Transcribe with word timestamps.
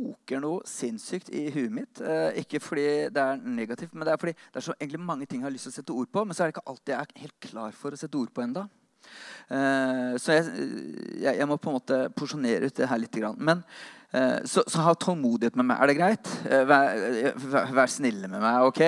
koker 0.00 0.40
noe 0.42 0.64
sinnssykt 0.68 1.30
i 1.36 1.46
huet 1.54 1.72
mitt. 1.74 2.00
Eh, 2.00 2.40
ikke 2.42 2.60
fordi 2.62 2.88
det 3.12 3.22
er 3.22 3.40
negativt, 3.44 3.94
men 3.94 4.06
det 4.06 4.14
er 4.14 4.20
fordi 4.20 4.34
det 4.38 4.60
er 4.60 4.66
så 4.70 4.76
egentlig 4.78 5.00
mange 5.04 5.28
ting 5.28 5.42
jeg 5.42 5.48
har 5.48 5.54
lyst 5.54 5.68
til 5.68 5.74
å 5.74 5.78
sette 5.78 5.96
ord 5.96 6.10
på. 6.12 6.24
Men 6.24 6.36
så 6.36 6.44
er 6.44 6.50
det 6.50 6.56
ikke 6.56 6.68
alltid 6.72 6.94
jeg 6.94 7.00
er 7.00 7.24
helt 7.24 7.38
klar 7.48 7.76
for 7.76 7.96
å 7.96 8.00
sette 8.00 8.20
ord 8.20 8.32
på 8.34 8.44
enda. 8.44 8.66
Eh, 9.50 10.12
så 10.20 10.36
jeg, 10.36 10.66
jeg, 11.20 11.32
jeg, 11.34 11.48
må 11.48 11.58
på 11.58 11.72
en 11.72 11.78
måte 11.80 12.02
porsjonere 12.16 12.70
ut 12.70 12.76
det 12.76 12.90
her 12.90 13.02
litt. 13.02 13.20
Men 13.38 13.64
eh, 14.12 14.38
så, 14.48 14.64
så, 14.66 14.84
ha 14.86 14.94
tålmodighet 14.94 15.58
med 15.60 15.70
meg. 15.72 15.80
Er 15.80 15.90
det 15.90 15.98
greit? 15.98 16.34
Eh, 16.46 16.64
vær, 16.68 16.84
vær, 17.46 17.74
vær 17.82 17.92
snille 17.92 18.30
med 18.30 18.40
meg, 18.40 18.68
OK? 18.68 18.84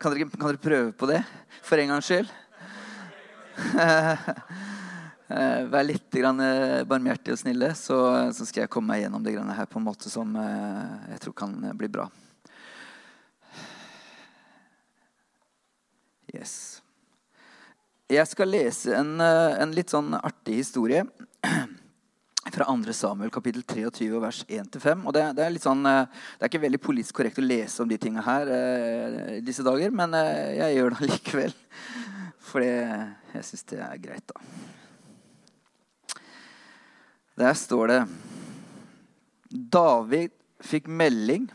Kan 0.00 0.14
dere, 0.14 0.30
kan 0.32 0.48
dere 0.50 0.62
prøve 0.62 0.94
på 0.96 1.10
det 1.10 1.20
for 1.64 1.80
en 1.80 1.94
gangs 1.94 2.10
skyld? 2.10 2.32
Eh, 5.34 5.64
vær 5.66 5.82
litt 5.82 6.14
eh, 6.14 6.84
barmhjertige 6.86 7.34
og 7.34 7.40
snille, 7.40 7.72
så, 7.74 7.96
så, 8.30 8.44
skal 8.46 8.64
jeg 8.64 8.70
komme 8.70 8.92
meg 8.92 9.02
gjennom 9.02 9.24
det 9.24 9.34
her 9.34 9.66
på 9.66 9.80
en 9.80 9.86
måte 9.88 10.10
som 10.12 10.30
eh, 10.38 11.08
jeg 11.14 11.24
tror 11.24 11.34
kan 11.40 11.56
bli 11.74 11.88
bra. 11.90 12.04
Yes. 16.34 16.82
Jeg 18.10 18.26
skal 18.30 18.52
lese 18.52 18.94
en, 18.94 19.16
en 19.18 19.74
litt 19.74 19.90
sånn 19.90 20.14
artig 20.20 20.60
historie 20.60 21.02
fra 22.54 22.68
2. 22.70 22.94
Samuel 22.94 23.34
kapittel 23.34 23.64
23 23.66 24.22
vers 24.22 24.44
1-5. 24.46 25.02
Og 25.02 25.16
det, 25.16 25.24
det, 25.34 25.48
er 25.48 25.54
litt 25.56 25.66
sånn, 25.66 25.82
det 25.82 26.44
er 26.44 26.52
ikke 26.52 26.62
veldig 26.68 26.82
politisk 26.84 27.18
korrekt 27.18 27.42
å 27.42 27.46
lese 27.46 27.82
om 27.82 27.90
de 27.90 27.98
tinga 27.98 28.22
her 28.28 28.54
eh, 28.54 29.34
disse 29.42 29.66
dager, 29.66 29.90
men 29.90 30.14
jeg 30.60 30.78
gjør 30.78 30.94
det 30.94 31.10
likevel. 31.10 31.58
Fordi 32.52 32.70
jeg 32.70 33.46
syns 33.50 33.70
det 33.74 33.82
er 33.82 34.02
greit, 34.04 34.30
da. 34.30 34.83
Der 37.34 37.54
står 37.58 37.90
det 37.90 38.00
David 39.50 40.30
fikk 40.64 40.86
melding 40.86 41.48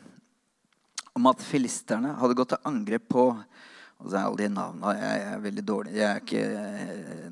om 1.16 1.28
at 1.32 1.42
filisterne 1.44 2.14
hadde 2.20 2.36
gått 2.38 2.54
til 2.54 2.68
angrep 2.70 3.08
på 3.12 3.30
og 4.00 4.08
så 4.08 4.16
er 4.16 4.28
alle 4.30 4.40
de 4.40 4.48
navnene 4.54 4.92
jeg, 4.96 5.24
er 5.28 5.42
veldig 5.44 5.64
dårlig. 5.68 5.96
Jeg 5.98 6.06
er 6.08 6.22
ikke 6.24 6.44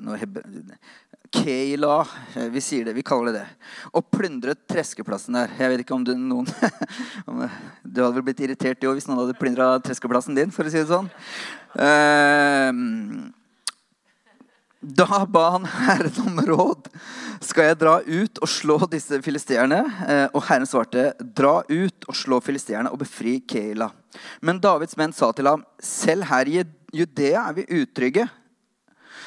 noe 0.04 0.18
noe 0.18 0.80
Keila. 1.32 1.94
Vi 2.52 2.60
sier 2.64 2.84
det, 2.88 2.92
vi 2.96 3.04
kaller 3.04 3.32
det 3.32 3.40
det. 3.40 3.70
Og 3.96 4.04
plyndret 4.12 4.60
treskeplassen 4.68 5.36
der. 5.36 5.52
Jeg 5.56 5.72
vet 5.72 5.82
ikke 5.84 5.96
om 5.96 6.04
du 6.04 6.12
noen 6.16 6.48
Du 7.84 8.02
hadde 8.02 8.14
vel 8.18 8.26
blitt 8.28 8.40
irritert 8.44 8.84
jo 8.84 8.92
hvis 8.96 9.08
noen 9.08 9.22
hadde 9.22 9.36
plyndra 9.40 9.70
treskeplassen 9.84 10.36
din, 10.36 10.52
for 10.52 10.68
å 10.68 10.72
si 10.72 10.80
det 10.80 10.88
sånn. 10.92 11.08
Uh, 11.72 13.28
da 14.88 15.26
ba 15.28 15.50
han 15.50 15.66
Herren 15.68 16.20
om 16.26 16.40
råd. 16.46 16.88
Skal 17.44 17.70
jeg 17.70 17.78
dra 17.80 17.98
ut 18.00 18.40
og 18.40 18.48
slå 18.50 18.78
disse 18.90 19.20
filisteerne? 19.24 19.80
Eh, 20.08 20.26
og 20.32 20.44
Herren 20.48 20.68
svarte, 20.68 21.10
dra 21.20 21.60
ut 21.68 22.08
og 22.08 22.16
slå 22.16 22.40
filisteerne 22.44 22.92
og 22.92 23.02
befri 23.02 23.38
Keila. 23.44 23.90
Men 24.40 24.60
Davids 24.62 24.96
menn 24.98 25.12
sa 25.12 25.30
til 25.36 25.50
ham, 25.50 25.64
selv 25.82 26.28
her 26.30 26.48
i 26.48 26.62
Judea 26.96 27.44
er 27.50 27.58
vi 27.58 27.66
utrygge. 27.82 28.24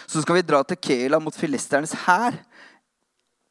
Så 0.09 0.23
skal 0.23 0.39
vi 0.39 0.47
dra 0.47 0.63
til 0.65 0.79
Keila 0.81 1.21
mot 1.21 1.37
filisternes 1.37 1.93
hær. 2.07 2.39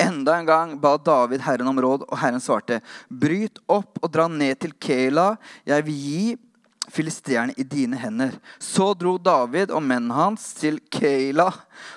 Enda 0.00 0.38
en 0.40 0.48
gang 0.48 0.76
ba 0.80 0.96
David 0.98 1.44
Herren 1.44 1.70
om 1.70 1.80
råd, 1.80 2.06
og 2.08 2.18
Herren 2.18 2.42
svarte, 2.42 2.80
bryt 3.08 3.60
opp 3.68 4.00
og 4.00 4.10
dra 4.12 4.26
ned 4.32 4.58
til 4.64 4.74
Keila. 4.80 5.34
Jeg 5.68 5.86
vil 5.86 6.04
gi 6.04 6.24
filisteerne 6.92 7.54
i 7.56 7.64
dine 7.66 7.98
hender. 8.00 8.34
Så 8.58 8.90
dro 8.98 9.16
David 9.18 9.70
og 9.70 9.82
mennene 9.82 10.16
hans 10.16 10.50
til 10.58 10.80
Keila 10.92 11.48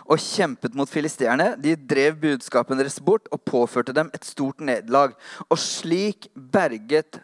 og 0.05 0.21
kjempet 0.21 0.77
mot 0.77 0.89
filisteerne. 0.89 1.53
De 1.61 1.75
drev 1.75 2.19
budskapen 2.21 2.79
deres 2.79 2.99
bort 3.03 3.27
og 3.33 3.43
påførte 3.47 3.95
dem 3.95 4.11
et 4.13 4.27
stort 4.27 4.63
nederlag. 4.63 5.17
Og 5.49 5.59
slik 5.59 6.29
berget 6.35 7.21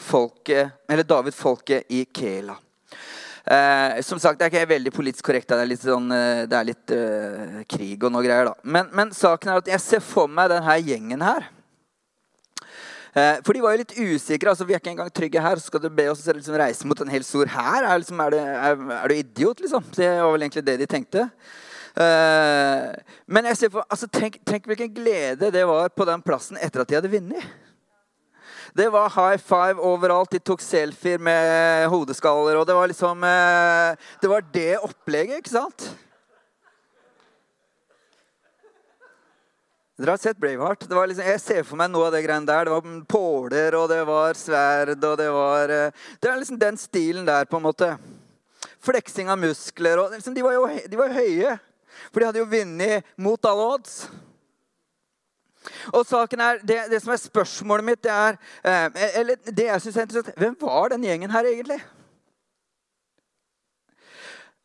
folket, 0.00 0.72
eller 0.88 1.06
David 1.06 1.36
folket 1.36 1.88
i 1.92 2.04
Keila. 2.04 2.56
Eh, 3.44 4.02
som 4.02 4.18
sagt, 4.18 4.38
Det 4.38 4.46
er 4.46 4.52
ikke 4.52 4.74
veldig 4.74 4.92
politisk 4.92 5.24
korrekt. 5.24 5.48
Det 5.48 5.58
er 5.58 5.66
litt, 5.66 5.82
sånn, 5.82 6.10
eh, 6.12 6.46
det 6.46 6.56
er 6.56 6.68
litt 6.68 6.92
uh, 6.92 7.62
krig 7.68 8.04
og 8.04 8.12
noe 8.12 8.22
greier. 8.22 8.50
da. 8.50 8.54
Men, 8.64 8.90
men, 8.92 9.10
saken 9.10 9.50
er 9.50 9.62
at 9.62 9.70
jeg 9.72 9.80
ser 9.80 10.04
for 10.04 10.28
meg 10.28 10.52
denne 10.52 10.76
gjengen 10.84 11.24
her. 11.24 11.48
Eh, 13.10 13.40
for 13.42 13.56
de 13.56 13.62
var 13.62 13.74
jo 13.74 13.82
litt 13.82 13.96
usikre. 13.98 14.52
altså 14.52 14.66
Vi 14.66 14.74
er 14.74 14.82
ikke 14.82 14.92
engang 14.92 15.10
trygge 15.10 15.42
her. 15.42 15.58
Så 15.58 15.70
skal 15.70 15.82
du 15.82 15.88
be 15.90 16.06
oss 16.10 16.26
liksom 16.26 16.58
reise 16.60 16.86
mot 16.86 17.00
en 17.02 17.10
hel 17.10 17.24
stor 17.26 17.50
hær? 17.50 17.82
Er, 17.82 17.98
liksom, 17.98 18.20
er, 18.26 18.36
er, 18.38 18.84
er, 19.00 19.08
du 19.08 19.16
idiot, 19.16 19.60
liksom? 19.64 19.84
Det 19.96 20.10
var 20.20 20.30
vel 20.34 20.46
egentlig 20.46 20.66
det 20.66 20.78
de 20.82 20.90
tenkte. 20.90 21.26
Uh, 21.90 22.94
men 23.26 23.48
jeg 23.50 23.58
ser 23.58 23.72
for, 23.74 23.86
altså, 23.90 24.06
tenk, 24.06 24.38
tenk, 24.46 24.68
hvilken 24.70 24.92
glede 24.94 25.50
det 25.50 25.64
var 25.66 25.90
på 25.90 26.06
den 26.06 26.22
plassen 26.22 26.60
etter 26.62 26.84
at 26.84 26.90
de 26.90 26.96
hadde 27.00 27.10
vunnet. 27.10 27.48
Det 28.78 28.86
var 28.94 29.10
high 29.10 29.40
five 29.42 29.82
overalt. 29.82 30.30
De 30.30 30.38
tok 30.38 30.62
selfier 30.62 31.18
med 31.18 31.88
hodeskaller. 31.90 32.60
Og 32.60 32.68
det 32.68 32.76
var 32.78 32.92
liksom 32.92 33.26
uh, 33.26 33.98
Det 34.22 34.30
var 34.30 34.46
det 34.54 34.76
opplegget, 34.78 35.42
ikke 35.42 35.56
sant? 35.56 35.90
Dere 40.00 40.14
har 40.14 40.16
sett 40.16 40.38
Braveheart. 40.40 40.86
Liksom, 40.88 41.26
jeg 41.28 41.40
ser 41.42 41.64
for 41.68 41.76
meg 41.76 41.90
noe 41.92 42.06
av 42.08 42.14
det 42.14 42.22
greiene 42.24 42.48
der. 42.48 42.64
Det 42.64 42.72
var 42.72 43.02
påler, 43.04 43.74
og 43.76 43.90
det 43.92 43.98
var 44.08 44.38
sverd, 44.38 44.94
og 44.96 45.18
det 45.20 45.26
var 45.34 45.72
eh, 45.74 46.06
Det 46.16 46.30
er 46.30 46.40
liksom 46.40 46.60
den 46.60 46.80
stilen 46.80 47.28
der, 47.28 47.44
på 47.44 47.60
en 47.60 47.66
måte. 47.66 47.90
Fleksing 48.80 49.28
av 49.28 49.36
muskler. 49.42 50.00
Og, 50.00 50.16
liksom, 50.16 50.32
de, 50.32 50.46
var 50.46 50.56
jo, 50.56 50.64
de 50.88 51.00
var 51.02 51.12
høye. 51.12 51.52
For 52.08 52.22
de 52.22 52.30
hadde 52.30 52.40
jo 52.40 52.48
vunnet 52.48 53.12
mot 53.20 53.50
alle 53.50 53.68
odds. 53.76 54.00
Og 55.92 56.08
saken 56.08 56.40
er, 56.40 56.64
det, 56.64 56.80
det, 56.94 57.02
som 57.04 57.12
er 57.12 57.20
spørsmålet 57.20 57.90
mitt, 57.90 58.00
det 58.00 58.12
er 58.14 58.38
eh, 58.64 59.02
Eller 59.20 59.36
det 59.44 59.66
jeg 59.66 59.82
syns 59.84 59.98
er 59.98 60.06
interessant 60.06 60.38
Hvem 60.40 60.54
var 60.62 60.88
den 60.94 61.04
gjengen 61.04 61.34
her 61.34 61.44
egentlig? 61.44 61.76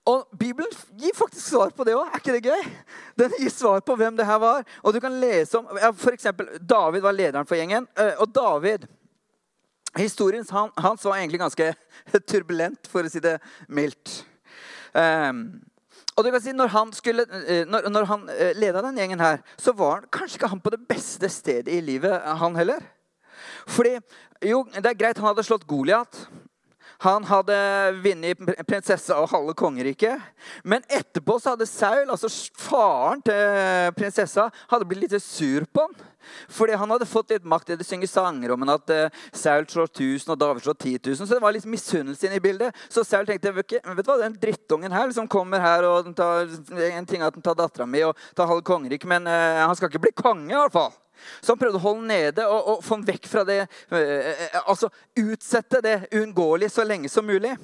Og 0.06 0.28
Bibelen 0.38 0.70
gir 1.02 1.16
faktisk 1.18 1.48
svar 1.48 1.72
på 1.74 1.86
det 1.88 1.96
òg. 1.98 2.06
Er 2.06 2.22
ikke 2.22 2.36
det 2.36 2.46
gøy? 2.46 2.68
Den 3.18 3.34
gir 3.40 3.50
svar 3.50 3.82
på 3.82 3.96
hvem 3.98 4.18
det 4.18 4.28
her 4.28 4.38
var. 4.42 4.66
Og 4.84 4.94
du 4.94 5.00
kan 5.02 5.16
lese 5.22 5.58
om, 5.58 5.72
ja, 5.82 5.90
eksempel, 6.12 6.52
David 6.62 7.02
var 7.02 7.16
lederen 7.16 7.50
for 7.50 7.58
gjengen. 7.58 7.88
Eh, 7.98 8.14
og 8.22 8.30
David 8.36 8.86
Historien 9.96 10.44
hans 10.52 11.06
var 11.06 11.16
egentlig 11.16 11.40
ganske 11.40 11.70
turbulent, 12.30 12.90
for 12.92 13.08
å 13.08 13.12
si 13.12 13.22
det 13.24 13.38
mildt. 13.72 14.26
Um, 14.92 15.62
og 16.16 16.24
du 16.24 16.32
kan 16.32 16.44
si, 16.44 16.52
Når 16.56 16.72
han, 16.72 16.92
eh, 17.48 17.64
når, 17.68 17.90
når 17.92 18.06
han 18.08 18.30
eh, 18.32 18.54
leda 18.56 18.84
den 18.84 19.00
gjengen 19.00 19.20
her, 19.20 19.42
så 19.60 19.74
var 19.76 20.02
han 20.02 20.12
kanskje 20.12 20.40
ikke 20.40 20.52
han 20.52 20.64
på 20.64 20.72
det 20.76 20.82
beste 20.88 21.30
stedet 21.32 21.72
i 21.72 21.82
livet, 21.84 22.12
han 22.40 22.56
heller. 22.56 22.84
Fordi, 23.68 23.98
jo, 24.44 24.64
Det 24.72 24.86
er 24.86 25.00
greit, 25.00 25.18
han 25.18 25.32
hadde 25.32 25.44
slått 25.44 25.68
Goliat. 25.68 26.28
Han 27.04 27.26
hadde 27.28 27.56
vunnet 28.04 28.42
prinsessa 28.68 29.18
og 29.20 29.30
halve 29.34 29.56
kongeriket. 29.58 30.22
Men 30.64 30.86
etterpå 30.88 31.38
så 31.42 31.56
hadde 31.56 31.68
Saul, 31.70 32.10
altså 32.10 32.30
faren 32.60 33.24
til 33.26 33.96
prinsessa, 33.98 34.50
hadde 34.72 34.88
blitt 34.88 35.06
litt 35.06 35.24
sur 35.24 35.68
på 35.72 35.88
han. 35.88 36.12
Fordi 36.50 36.74
han 36.74 36.90
hadde 36.90 37.06
fått 37.06 37.34
litt 37.36 37.46
makt. 37.46 37.76
De 37.78 37.86
synger 37.86 38.10
sanger 38.10 38.54
om 38.56 38.66
at 38.74 38.94
uh, 38.94 39.22
Saul 39.36 39.68
slår 39.70 39.92
1000 39.92 40.34
og 40.34 40.40
David 40.42 40.66
slår 40.66 40.78
10 40.80 40.98
000. 41.12 41.22
Så 41.22 41.34
det 41.34 41.44
var 41.44 41.56
litt 41.56 41.70
misunnelse 41.70 42.28
inne 42.28 42.40
i 42.40 42.44
bildet. 42.44 42.76
Så 42.90 43.06
Saul 43.06 43.28
tenkte 43.30 43.54
vet 43.56 43.76
du 43.76 43.80
hva, 43.80 44.20
den 44.24 44.38
drittungen 44.42 44.96
her 44.96 45.14
som 45.16 45.30
kommer 45.30 45.62
her 45.62 45.86
og 45.90 46.12
tar, 46.18 46.50
en 46.90 47.10
ting 47.10 47.26
at 47.26 47.36
han 47.36 47.46
tar 47.46 47.58
dattera 47.60 47.88
mi 47.90 48.04
og 48.08 48.18
tar 48.38 48.50
halve 48.50 48.66
kongeriket, 48.66 49.10
men 49.10 49.30
uh, 49.30 49.66
han 49.66 49.76
skal 49.78 49.92
ikke 49.92 50.08
bli 50.08 50.16
konge, 50.18 50.50
i 50.54 50.58
hvert 50.58 50.76
fall. 50.76 50.94
Så 51.42 51.54
han 51.54 51.62
prøvde 51.62 51.80
å 51.80 51.86
holde 51.86 52.08
nede 52.10 52.46
og, 52.50 52.72
og 52.74 52.84
få 52.86 52.98
ham 52.98 53.06
vekk 53.08 53.30
fra 53.32 53.46
det. 53.48 53.62
Eh, 53.94 54.32
eh, 54.34 54.60
altså 54.66 54.90
utsette 55.22 55.82
det 55.86 55.96
uunngåelige 56.12 56.74
så 56.76 56.86
lenge 56.88 57.12
som 57.12 57.28
mulig. 57.28 57.56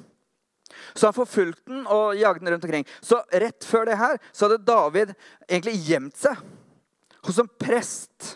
Så 0.94 1.10
han 1.10 1.16
forfulgte 1.16 1.72
den 1.72 1.84
og 1.92 2.16
jagde 2.20 2.46
den 2.46 2.54
rundt 2.56 2.66
omkring. 2.68 2.88
Så 3.02 3.20
rett 3.32 3.66
før 3.68 3.90
det 3.90 4.00
her 4.00 4.18
så 4.32 4.48
hadde 4.48 4.64
David 4.68 5.14
egentlig 5.48 5.78
gjemt 5.88 6.18
seg 6.20 6.40
hos 7.28 7.40
en 7.42 7.52
prest. 7.62 8.36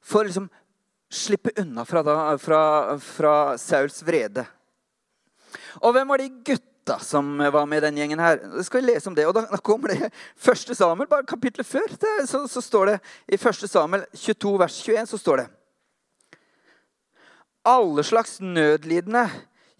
For 0.00 0.22
å 0.22 0.28
liksom 0.30 0.48
slippe 1.10 1.52
unna 1.58 1.84
fra, 1.86 2.02
da, 2.06 2.16
fra, 2.38 2.62
fra 3.02 3.34
Sauls 3.58 4.02
vrede. 4.06 4.46
Og 5.82 5.94
hvem 5.94 6.10
var 6.10 6.22
de 6.22 6.32
gutta? 6.46 6.69
Gutta 6.90 7.04
som 7.04 7.38
var 7.38 7.66
med 7.66 7.82
den 7.82 7.96
gjengen 7.96 8.18
her. 8.18 8.36
Da 8.36 8.62
skal 8.64 8.80
vi 8.80 8.92
lese 8.92 9.08
om 9.08 9.14
det. 9.14 9.26
Og 9.26 9.34
da, 9.34 9.46
da 9.50 9.56
kommer 9.56 9.88
det 9.88 10.10
første 10.36 10.74
Samuel, 10.74 11.08
bare 11.08 11.26
kapittelet 11.26 11.66
før. 11.66 11.86
Det, 11.88 12.28
så, 12.28 12.46
så, 12.48 12.60
står 12.60 12.86
det 12.86 12.98
i 13.28 13.36
første 13.36 13.68
Samuel 13.68 14.04
22, 14.14 14.58
vers 14.58 14.82
21, 14.82 15.06
så 15.06 15.18
står 15.18 15.36
det 15.36 15.46
Alle 17.64 18.02
slags 18.02 18.40
nødlidende, 18.40 19.28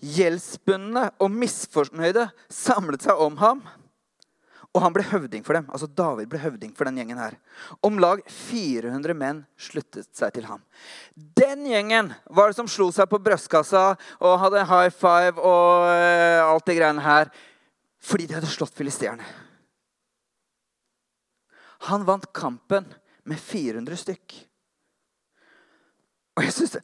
gjeldsbundne 0.00 1.10
og 1.18 1.30
misfornøyde 1.30 2.30
samlet 2.48 3.02
seg 3.02 3.18
om 3.20 3.36
ham. 3.40 3.62
Og 4.70 4.84
han 4.84 4.94
ble 4.94 5.02
høvding 5.02 5.42
for 5.42 5.58
dem. 5.58 5.66
Altså 5.74 5.88
David 5.90 6.28
ble 6.30 6.38
høvding 6.38 6.70
for 6.78 6.86
den 6.86 7.00
gjengen 7.00 7.18
her. 7.18 7.34
Om 7.82 7.98
lag 8.02 8.22
400 8.30 9.16
menn 9.18 9.42
sluttet 9.58 10.06
seg 10.14 10.30
til 10.36 10.46
ham. 10.46 10.62
Den 11.14 11.64
gjengen 11.66 12.12
var 12.30 12.50
det 12.50 12.58
som 12.60 12.70
slo 12.70 12.90
seg 12.94 13.10
på 13.10 13.18
brystkassa 13.22 13.96
og 14.20 14.38
hadde 14.44 14.66
high 14.70 14.92
five 14.94 15.42
og 15.42 15.88
uh, 15.90 16.52
alt 16.52 16.68
det 16.70 16.78
greiene 16.78 17.02
her 17.02 17.32
fordi 18.00 18.28
de 18.30 18.38
hadde 18.38 18.48
slått 18.48 18.78
filisterne. 18.78 19.26
Han 21.90 22.06
vant 22.06 22.30
kampen 22.36 22.86
med 23.28 23.40
400 23.42 23.98
stykk. 24.00 24.38
Og 26.38 26.46
jeg 26.46 26.54
syns 26.56 26.78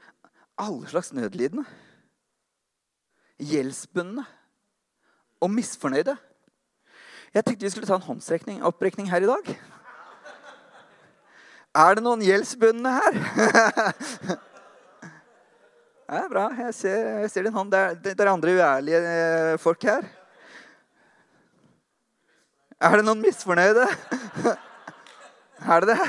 alle 0.61 0.91
slags 0.91 1.12
nødlidende, 1.17 1.65
gjeldsbundne 3.41 4.25
og 5.44 5.53
misfornøyde 5.53 6.17
Jeg 7.37 7.44
tenkte 7.44 7.67
vi 7.67 7.69
skulle 7.69 7.88
ta 7.88 7.99
en 7.99 8.06
håndsopprekning 8.06 9.11
her 9.12 9.21
i 9.21 9.29
dag. 9.29 9.49
Er 11.77 11.97
det 11.99 12.05
noen 12.06 12.23
gjeldsbundne 12.25 12.93
her? 12.97 13.19
Det 16.06 16.21
er 16.23 16.29
bra. 16.31 16.44
Jeg 16.55 16.75
ser, 16.79 17.00
jeg 17.25 17.31
ser 17.33 17.44
din 17.49 17.53
hånd. 17.53 17.73
Det 17.73 17.79
er, 17.83 17.94
det 17.99 18.21
er 18.23 18.29
andre 18.31 18.53
uærlige 18.55 18.99
eh, 19.11 19.56
folk 19.59 19.83
her. 19.88 20.05
Er 22.79 22.94
det 22.97 23.05
noen 23.09 23.25
misfornøyde? 23.25 23.88
Er 25.75 25.83
det 25.83 25.97
det? 25.97 26.06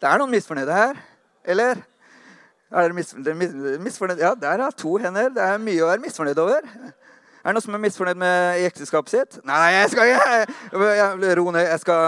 Det 0.00 0.08
er 0.08 0.22
noen 0.22 0.32
misfornøyde 0.32 0.72
her. 0.72 1.02
Eller? 1.44 1.82
Er 2.72 2.88
det 2.88 3.36
misfornøyde? 3.84 4.22
Ja, 4.22 4.32
der 4.38 4.64
er 4.64 4.70
to 4.70 4.96
hender. 4.96 5.28
Det 5.34 5.44
er 5.44 5.60
mye 5.60 5.84
å 5.84 5.90
være 5.92 6.06
misfornøyd 6.06 6.40
over. 6.40 6.72
Er 7.48 7.54
det 7.54 7.62
noen 7.62 7.64
som 7.64 7.76
er 7.78 7.80
misfornøyd 7.80 8.18
med 8.20 8.62
ekteskapet 8.66 9.08
sitt? 9.08 9.36
Nei, 9.48 9.70
jeg 9.72 9.88
skal 9.94 10.10
ikke 10.12 11.36
Ro 11.38 11.46
ned. 11.48 11.62
Jeg 11.64 11.80
skal, 11.80 12.02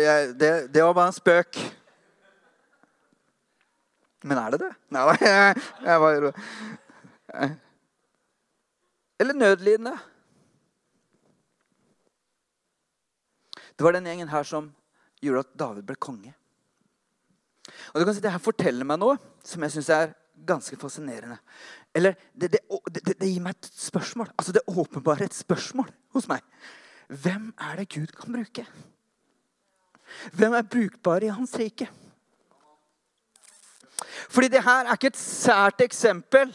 jeg, 0.00 0.30
det, 0.40 0.52
det 0.72 0.84
var 0.86 0.94
bare 0.96 1.10
en 1.10 1.16
spøk. 1.16 1.58
Men 4.24 4.40
er 4.40 4.54
det 4.54 4.62
det? 4.62 4.70
Nei, 4.96 5.02
jeg, 5.20 5.66
jeg 5.90 6.00
bare 6.00 6.32
Eller 9.20 9.36
nødlidende. 9.36 9.92
Det 13.76 13.84
var 13.84 13.92
den 14.00 14.08
gjengen 14.08 14.32
her 14.32 14.48
som 14.48 14.72
gjorde 15.20 15.44
at 15.44 15.58
David 15.60 15.84
ble 15.90 16.00
konge. 16.00 16.32
Og 17.92 18.00
du 18.00 18.08
kan 18.08 18.16
si 18.16 18.24
Det 18.24 18.32
her 18.32 18.40
forteller 18.40 18.88
meg 18.88 19.04
noe 19.04 19.20
som 19.44 19.60
jeg 19.60 19.76
syns 19.76 19.92
er 19.92 20.16
ganske 20.48 20.80
fascinerende. 20.80 21.36
Eller 21.96 22.16
det, 22.34 22.52
det, 22.52 22.60
det, 22.92 23.14
det, 23.20 23.28
gir 23.30 23.40
meg 23.40 23.56
et 23.56 23.70
spørsmål. 23.72 24.28
Altså 24.36 24.52
Det 24.52 24.66
åpenbare 24.68 25.24
et 25.24 25.34
spørsmål 25.34 25.88
hos 26.12 26.28
meg. 26.28 26.42
Hvem 27.08 27.54
er 27.56 27.78
det 27.80 27.88
Gud 27.94 28.12
kan 28.12 28.36
bruke? 28.36 28.66
Hvem 30.36 30.56
er 30.58 30.68
brukbar 30.68 31.24
i 31.24 31.32
hans 31.32 31.54
rike? 31.58 31.88
Fordi 34.28 34.48
det 34.52 34.64
her 34.64 34.84
er 34.84 34.98
ikke 34.98 35.14
et 35.14 35.20
sært 35.20 35.80
eksempel 35.80 36.52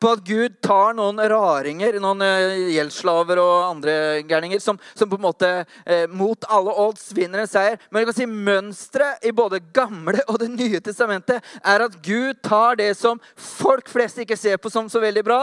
på 0.00 0.10
at 0.14 0.22
Gud 0.26 0.56
tar 0.64 0.94
noen 0.96 1.20
raringer, 1.30 1.96
noen 2.02 2.22
eh, 2.24 2.56
gjeldsslaver 2.74 3.40
og 3.40 3.54
andre 3.70 3.94
gærninger, 4.28 4.60
som, 4.62 4.78
som, 4.94 5.10
på 5.10 5.18
en 5.18 5.24
måte 5.24 5.50
eh, 5.86 6.04
mot 6.10 6.46
alle 6.52 6.74
odds 6.84 7.10
vinner 7.16 7.44
en 7.44 7.50
seier. 7.50 7.78
Men 7.90 8.02
du 8.02 8.10
kan 8.10 8.18
si 8.18 8.28
mønsteret 8.28 9.24
i 9.24 9.32
både 9.34 9.62
Gamle 9.74 10.22
og 10.28 10.38
Det 10.42 10.50
nye 10.52 10.80
testamentet 10.84 11.44
er 11.64 11.84
at 11.86 11.98
Gud 12.04 12.40
tar 12.44 12.78
det 12.80 12.90
som 12.98 13.20
folk 13.40 13.88
flest 13.90 14.20
ikke 14.22 14.38
ser 14.38 14.60
på 14.60 14.72
som 14.72 14.90
så 14.92 15.02
veldig 15.02 15.24
bra, 15.26 15.42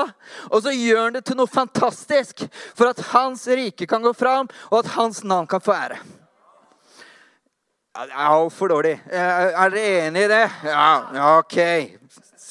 og 0.51 0.63
så 0.63 0.73
gjør 0.75 1.07
han 1.07 1.17
det 1.17 1.25
til 1.27 1.39
noe 1.39 1.49
fantastisk 1.49 2.45
for 2.77 2.91
at 2.91 3.01
hans 3.11 3.47
rike 3.49 3.87
kan 3.89 4.03
gå 4.03 4.13
fram, 4.17 4.49
og 4.69 4.81
at 4.81 4.93
hans 4.97 5.23
navn 5.25 5.49
kan 5.49 5.63
få 5.63 5.75
ære. 5.75 6.01
Ja, 7.91 8.05
det 8.07 8.13
er 8.15 8.27
altfor 8.31 8.71
dårlig. 8.71 8.93
Er 9.11 9.73
dere 9.73 10.05
enig 10.07 10.23
i 10.23 10.29
det? 10.31 10.45
Ja, 10.63 11.33
OK. 11.39 11.57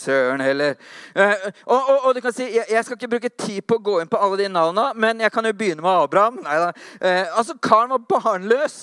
Søren 0.00 0.40
heller. 0.44 0.76
Eh, 1.14 1.46
og, 1.66 1.78
og, 1.78 1.96
og, 1.98 2.14
du 2.16 2.22
kan 2.24 2.34
si, 2.34 2.48
jeg, 2.56 2.84
skal 2.84 2.96
ikke 2.96 3.12
bruke 3.14 3.32
tid 3.34 3.60
på 3.68 3.78
å 3.78 3.84
gå 3.90 3.98
inn 4.00 4.10
på 4.10 4.20
alle 4.20 4.40
de 4.40 4.48
navnene, 4.52 4.90
men 5.00 5.22
jeg 5.24 5.32
kan 5.34 5.46
jo 5.46 5.54
begynne 5.56 5.84
med 5.84 6.06
Abraham. 6.06 6.40
Neida. 6.44 6.72
Eh, 6.98 7.24
altså, 7.38 7.56
Karen 7.62 7.94
var 7.94 8.04
barnløs. 8.08 8.80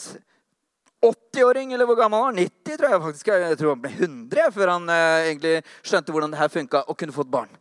80-åring, 1.05 1.73
eller 1.73 1.85
hvor 1.85 1.97
gammel 1.99 2.23
han 2.23 2.31
var? 2.31 2.37
90, 2.41 2.77
tror 2.77 2.93
jeg 2.93 3.01
faktisk. 3.03 3.27
Jeg 3.29 3.57
tror 3.59 3.75
han 3.75 3.81
ble 3.83 3.91
100 3.93 4.51
før 4.55 4.73
han 4.73 4.89
eh, 4.89 5.29
egentlig 5.29 5.55
skjønte 5.85 6.13
hvordan 6.13 6.33
det 6.33 6.41
her 6.41 6.53
funka, 6.53 6.83
og 6.87 6.97
kunne 6.97 7.15
fått 7.15 7.31
barn. 7.31 7.51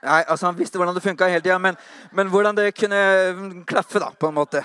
Nei, 0.00 0.22
altså 0.24 0.48
Han 0.48 0.56
visste 0.56 0.80
hvordan 0.80 0.96
det 0.96 1.04
funka 1.04 1.28
hele 1.28 1.44
tida, 1.44 1.58
men, 1.60 1.76
men 2.16 2.30
hvordan 2.32 2.56
det 2.56 2.70
kunne 2.72 3.64
klaffe, 3.68 4.00
da, 4.00 4.08
på 4.16 4.30
en 4.30 4.38
måte. 4.38 4.64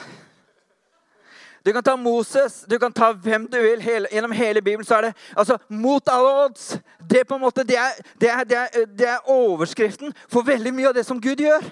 Du 1.65 1.73
kan 1.73 1.83
ta 1.83 1.95
Moses, 1.97 2.61
du 2.67 2.79
kan 2.79 2.93
ta 2.93 3.07
hvem 3.13 3.47
du 3.49 3.55
vil. 3.57 3.81
Hele, 3.81 4.09
gjennom 4.11 4.31
hele 4.37 4.61
Bibelen 4.61 4.85
så 4.85 4.99
er 4.99 5.07
det 5.07 5.15
altså, 5.33 5.57
mot 5.67 6.09
alle 6.13 6.33
odds. 6.43 6.75
Det, 6.99 7.23
på 7.25 7.39
en 7.39 7.41
måte, 7.41 7.63
det, 7.65 7.79
er, 7.81 7.97
det, 8.21 8.29
er, 8.29 8.43
det, 8.45 8.59
er, 8.59 8.85
det 8.85 9.07
er 9.09 9.31
overskriften 9.33 10.13
for 10.29 10.45
veldig 10.45 10.75
mye 10.77 10.91
av 10.91 10.93
det 10.93 11.07
som 11.07 11.21
Gud 11.21 11.41
gjør. 11.41 11.65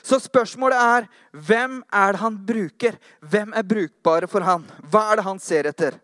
Så 0.00 0.16
spørsmålet 0.24 0.80
er 0.80 1.10
hvem 1.44 1.82
er 1.92 2.16
det 2.16 2.24
han 2.24 2.40
bruker? 2.48 2.96
Hvem 3.20 3.52
er 3.52 3.68
brukbare 3.68 4.28
for 4.30 4.48
han? 4.48 4.64
Hva 4.88 5.10
er 5.10 5.20
det 5.20 5.28
han 5.28 5.44
ser 5.44 5.68
etter? 5.68 6.00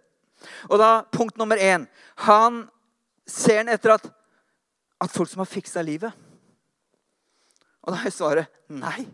Og 0.68 0.76
da, 0.76 0.90
Punkt 1.16 1.40
nummer 1.40 1.56
én. 1.56 1.88
Han 2.28 2.66
ser 3.24 3.64
han 3.64 3.72
etter 3.72 3.96
at, 3.96 4.10
at 5.00 5.16
folk 5.16 5.32
som 5.32 5.40
har 5.40 5.48
fiksa 5.48 5.80
livet. 5.80 6.12
Og 7.88 7.94
da 7.94 8.04
er 8.04 8.12
svaret 8.12 8.52
nei. 8.68 9.06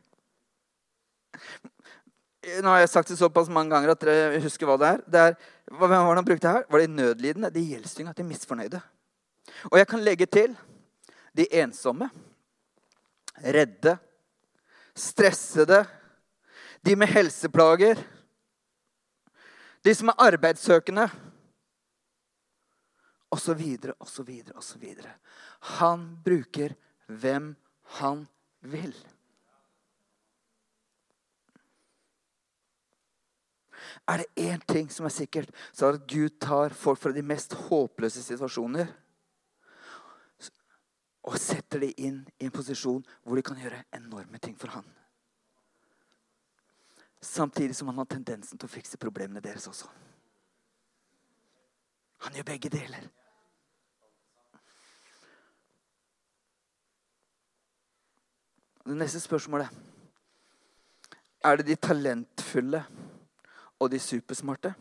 Nå 2.43 2.73
har 2.73 2.81
jeg 2.83 2.91
sagt 2.91 3.11
det 3.13 3.19
såpass 3.21 3.51
mange 3.53 3.71
ganger 3.71 3.93
at 3.93 4.03
dere 4.03 4.41
husker 4.43 4.67
hva 4.67 4.75
det 4.81 4.89
er. 4.89 5.03
Det 5.07 5.21
er 5.23 5.35
hva 5.71 5.87
var 5.87 6.11
det 6.11 6.19
han 6.19 6.27
brukte 6.27 6.51
her? 6.51 6.65
Var 6.69 6.83
det 6.83 6.91
nødlidende? 6.91 7.51
De 7.55 7.63
gjeldstynga, 7.63 8.15
de 8.17 8.27
misfornøyde. 8.27 8.81
Og 9.71 9.79
jeg 9.79 9.89
kan 9.89 10.03
legge 10.03 10.27
til 10.27 10.57
de 11.37 11.47
ensomme, 11.63 12.11
redde, 13.43 13.95
stressede, 14.95 15.85
de 16.83 16.97
med 16.99 17.09
helseplager, 17.15 18.01
de 19.83 19.95
som 19.95 20.11
er 20.11 20.25
arbeidssøkende, 20.27 21.07
osv., 23.33 23.63
osv., 24.03 24.31
osv. 24.59 24.85
Han 25.79 26.05
bruker 26.25 26.75
hvem 27.07 27.55
han 27.99 28.27
vil. 28.61 28.93
Er 34.09 34.23
det 34.23 34.49
én 34.51 34.63
ting 34.69 34.91
som 34.91 35.07
er 35.07 35.15
sikkert, 35.15 35.51
så 35.73 35.87
er 35.87 35.93
det 35.93 36.03
at 36.03 36.11
Gud 36.11 36.39
tar 36.41 36.75
folk 36.77 37.01
fra 37.01 37.13
de 37.13 37.23
mest 37.23 37.55
håpløse 37.69 38.23
situasjoner 38.23 38.91
og 41.23 41.39
setter 41.39 41.85
dem 41.85 41.93
inn 41.97 42.19
i 42.41 42.49
en 42.49 42.55
posisjon 42.55 43.05
hvor 43.23 43.39
de 43.39 43.45
kan 43.47 43.59
gjøre 43.59 43.85
enorme 43.95 44.41
ting 44.43 44.57
for 44.59 44.75
han. 44.75 44.87
Samtidig 47.23 47.77
som 47.79 47.89
han 47.93 48.01
har 48.03 48.09
tendensen 48.11 48.59
til 48.59 48.67
å 48.67 48.73
fikse 48.73 48.99
problemene 48.99 49.43
deres 49.43 49.69
også. 49.71 49.87
Han 52.27 52.35
gjør 52.35 52.49
begge 52.51 52.71
deler. 52.71 53.07
Det 58.83 58.99
neste 58.99 59.21
spørsmålet 59.23 59.71
er 61.47 61.59
det 61.59 61.67
de 61.69 61.79
talentfulle 61.79 62.83
og 63.83 63.93
de 63.93 64.01
supersmarte. 64.03 64.75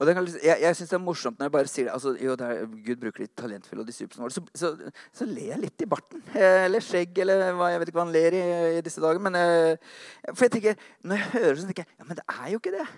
Og 0.00 0.08
kan, 0.08 0.28
jeg 0.42 0.56
jeg 0.62 0.76
syns 0.76 0.90
det 0.90 0.96
er 0.96 1.02
morsomt 1.02 1.38
når 1.38 1.48
jeg 1.48 1.54
bare 1.54 1.70
sier 1.70 1.88
det. 1.88 1.92
Altså, 1.92 2.14
jo, 2.20 2.36
det 2.38 2.48
er, 2.48 2.70
Gud 2.86 3.00
bruker 3.02 3.24
de 3.24 3.28
talentfulle 3.42 3.84
og 3.84 3.88
de 3.88 3.94
supersmarte. 3.96 4.34
Så, 4.34 4.44
så, 4.54 4.92
så, 5.12 5.28
ler 5.28 5.52
jeg 5.52 5.62
litt 5.66 5.84
i 5.84 5.88
barten. 5.88 6.22
Eller 6.38 6.84
skjegg, 6.84 7.18
eller 7.24 7.44
hva, 7.58 7.72
jeg 7.72 7.82
vet 7.82 7.92
ikke 7.92 8.00
hva 8.00 8.06
han 8.06 8.14
ler 8.14 8.38
i 8.38 8.42
i 8.78 8.82
disse 8.84 9.02
dager. 9.04 9.20
Men, 9.22 9.36
eh, 9.38 9.92
for 10.32 10.46
jeg 10.46 10.54
tenker, 10.56 10.88
når 11.04 11.20
jeg 11.20 11.30
hører 11.36 11.52
det, 11.52 11.60
så 11.60 11.70
tenker 11.70 11.84
jeg 11.84 11.98
ja, 11.98 12.08
men 12.08 12.20
det 12.20 12.26
er 12.38 12.48
jo 12.54 12.62
ikke 12.62 12.74
det. 12.78 12.88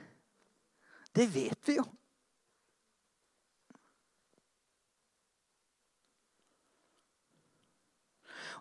Det 1.14 1.28
vet 1.35 1.71
vi 1.71 1.78
jo. 1.81 1.87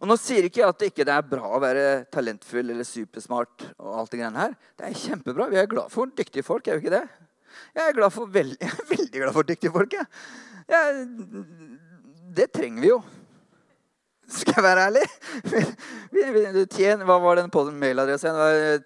Og 0.02 0.10
Nå 0.10 0.18
sier 0.20 0.48
ikke 0.48 0.62
jeg 0.62 0.70
at 0.70 0.80
det 0.82 0.92
ikke 0.92 1.08
er 1.08 1.26
bra 1.28 1.50
å 1.56 1.62
være 1.64 2.06
talentfull 2.14 2.74
eller 2.74 2.88
supersmart. 2.88 3.68
og 3.78 4.00
alt 4.02 4.14
Det 4.14 4.22
greiene 4.22 4.46
her. 4.46 4.56
Det 4.80 4.90
er 4.90 5.02
kjempebra. 5.04 5.50
Vi 5.52 5.60
er 5.62 5.70
glad 5.72 5.92
for 5.94 6.12
dyktige 6.12 6.46
folk. 6.46 6.68
er 6.68 6.80
vi 6.80 6.88
ikke 6.88 6.98
det? 6.98 7.08
Jeg 7.74 7.94
er, 7.94 8.10
for 8.10 8.30
veld... 8.30 8.56
jeg 8.62 8.70
er 8.70 8.88
veldig 8.90 9.20
glad 9.20 9.34
for 9.34 9.50
dyktige 9.50 9.74
folk. 9.74 9.94
Jeg. 9.94 10.06
Jeg... 10.70 11.06
Det 12.34 12.50
trenger 12.50 12.82
vi 12.82 12.90
jo. 12.90 13.04
Skal 14.34 14.56
jeg 14.58 14.64
være 14.64 14.86
ærlig? 14.88 15.04
Tjen, 16.72 17.04
hva 17.06 17.18
var 17.22 17.38
den 17.38 17.52
på 17.54 17.66
den 17.68 17.76
mailadressen? 17.82 18.38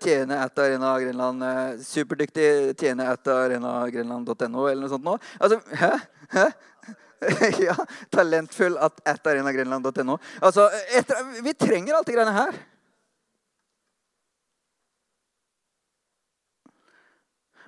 Tjene 0.03 0.39
at 0.43 0.59
arena 0.59 0.95
Grenland. 0.99 1.43
Eh, 1.45 1.83
superdyktig 1.85 2.47
tjene 2.79 3.05
at 3.13 3.29
arenagrenland.no 3.31 4.65
eller 4.67 4.81
noe 4.83 4.91
sånt. 4.91 5.05
Nå. 5.05 5.15
Altså, 5.39 5.61
hæ? 5.77 5.93
Hæ? 6.33 6.47
ja, 7.67 7.75
talentfull 8.13 8.77
at 8.77 9.00
atarenagrenland.no. 9.09 10.17
Altså, 10.41 10.67
etter, 10.97 11.29
vi 11.43 11.53
trenger 11.53 11.97
alt 11.97 12.09
det 12.09 12.17
greiene 12.17 12.36
her. 12.36 12.59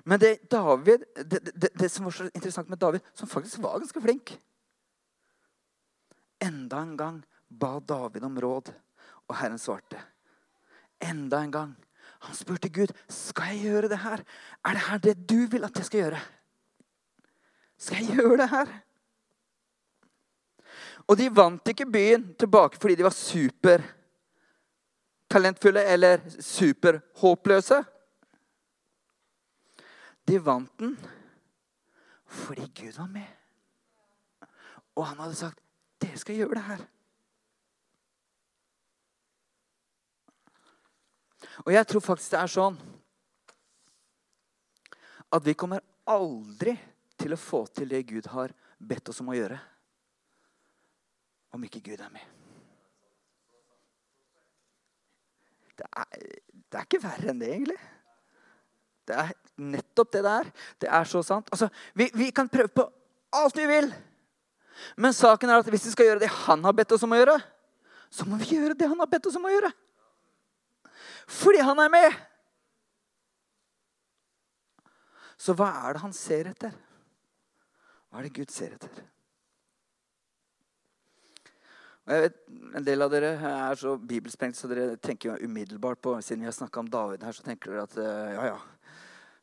Men 0.04 0.20
det 0.22 0.50
David, 0.50 1.04
det, 1.14 1.40
det, 1.54 1.68
det, 1.74 1.88
som 1.88 2.06
var 2.08 2.16
så 2.16 2.28
interessant 2.30 2.68
med 2.68 2.78
David, 2.78 3.04
som 3.14 3.28
faktisk 3.28 3.60
var 3.62 3.78
ganske 3.78 4.00
flink 4.00 4.32
Enda 6.40 6.78
en 6.80 6.96
gang 6.96 7.18
ba 7.50 7.74
David 7.84 8.24
om 8.24 8.38
råd, 8.40 8.70
og 9.28 9.36
Herren 9.36 9.58
svarte. 9.60 9.98
Enda 11.04 11.42
en 11.44 11.50
gang. 11.52 11.72
Han 12.24 12.36
spurte 12.36 12.70
Gud 12.72 12.92
skal 13.12 13.54
jeg 13.54 13.66
gjøre 13.66 13.90
det 13.92 13.98
her. 14.00 14.22
Er 14.64 14.76
det 14.76 14.86
her 14.86 15.02
det 15.04 15.14
du 15.28 15.44
vil 15.52 15.66
at 15.66 15.76
jeg 15.76 15.88
skal 15.88 16.00
gjøre. 16.00 16.20
Skal 17.80 18.00
jeg 18.00 18.16
gjøre 18.16 18.38
det 18.40 18.48
her? 18.54 18.72
Og 21.10 21.18
de 21.18 21.26
vant 21.34 21.70
ikke 21.72 21.90
byen 21.90 22.28
tilbake 22.38 22.78
fordi 22.78 22.94
de 23.00 23.06
var 23.06 23.14
supertalentfulle 23.16 25.82
eller 25.94 26.16
superhåpløse. 26.38 27.78
De 30.30 30.36
vant 30.38 30.78
den 30.78 30.94
fordi 32.30 32.62
Gud 32.78 32.94
var 32.94 33.10
med. 33.10 33.26
Og 34.94 35.06
han 35.06 35.18
hadde 35.18 35.34
sagt, 35.34 35.58
'Dere 35.98 36.18
skal 36.18 36.36
gjøre 36.36 36.54
det 36.54 36.62
her'. 36.62 36.86
Og 41.66 41.72
jeg 41.72 41.86
tror 41.86 42.00
faktisk 42.00 42.30
det 42.30 42.40
er 42.40 42.46
sånn 42.46 42.78
at 45.32 45.46
vi 45.46 45.54
kommer 45.54 45.80
aldri 46.06 46.78
til 47.18 47.32
å 47.34 47.40
få 47.40 47.66
til 47.66 47.88
det 47.88 48.06
Gud 48.06 48.26
har 48.32 48.52
bedt 48.78 49.08
oss 49.08 49.20
om 49.20 49.28
å 49.28 49.36
gjøre, 49.36 49.60
om 51.52 51.64
ikke 51.66 51.82
Gud 51.90 52.00
er 52.00 52.12
med. 52.12 52.26
Det 55.80 55.86
er, 55.88 56.06
det 56.52 56.78
er 56.78 56.86
ikke 56.86 57.02
verre 57.02 57.32
enn 57.32 57.40
det, 57.40 57.50
egentlig. 57.54 57.78
Det 59.08 59.16
er 59.16 59.32
nettopp 59.60 60.12
det 60.12 60.22
det 60.26 60.32
er. 60.32 60.50
Det 60.84 60.90
er 61.00 61.08
så 61.08 61.22
sant. 61.26 61.48
Altså, 61.52 61.70
vi, 61.96 62.10
vi 62.14 62.30
kan 62.34 62.50
prøve 62.52 62.70
på 62.74 62.86
alt 63.40 63.56
vi 63.56 63.66
vil. 63.70 63.90
Men 64.96 65.16
saken 65.16 65.50
er 65.50 65.60
at 65.60 65.70
hvis 65.72 65.86
vi 65.88 65.94
skal 65.94 66.10
gjøre 66.10 66.22
det 66.22 66.32
han 66.46 66.64
har 66.64 66.76
bedt 66.76 66.92
oss 66.96 67.04
om 67.06 67.14
å 67.14 67.20
gjøre, 67.20 67.36
så 68.10 68.26
må 68.26 68.38
vi 68.40 68.56
gjøre 68.56 68.76
det 68.78 68.88
han 68.90 69.00
har 69.00 69.10
bedt 69.10 69.28
oss 69.30 69.38
om 69.38 69.46
å 69.46 69.52
gjøre. 69.52 69.70
Fordi 71.30 71.62
han 71.62 71.78
er 71.82 71.92
med. 71.92 72.20
Så 75.40 75.54
hva 75.56 75.70
er 75.86 75.96
det 75.96 76.04
han 76.04 76.14
ser 76.16 76.50
etter? 76.50 76.74
Hva 78.10 78.20
er 78.20 78.28
det 78.28 78.34
Gud 78.36 78.52
ser 78.52 78.74
etter? 78.76 79.04
Og 82.10 82.16
jeg 82.16 82.22
vet, 82.24 82.38
En 82.74 82.86
del 82.86 83.02
av 83.02 83.10
dere 83.12 83.28
er 83.38 83.78
så 83.78 83.92
bibelsprengt 83.98 84.58
så 84.58 84.68
dere 84.70 84.96
tenker 85.02 85.30
jo 85.30 85.46
umiddelbart 85.46 86.00
på 86.02 86.12
Siden 86.22 86.42
vi 86.42 86.48
har 86.48 86.54
snakka 86.54 86.82
om 86.82 86.90
David 86.90 87.22
her, 87.22 87.34
så 87.34 87.42
tenker 87.46 87.70
dere 87.70 87.84
at 87.86 87.96
eh, 87.98 88.32
ja, 88.34 88.44
ja, 88.50 88.90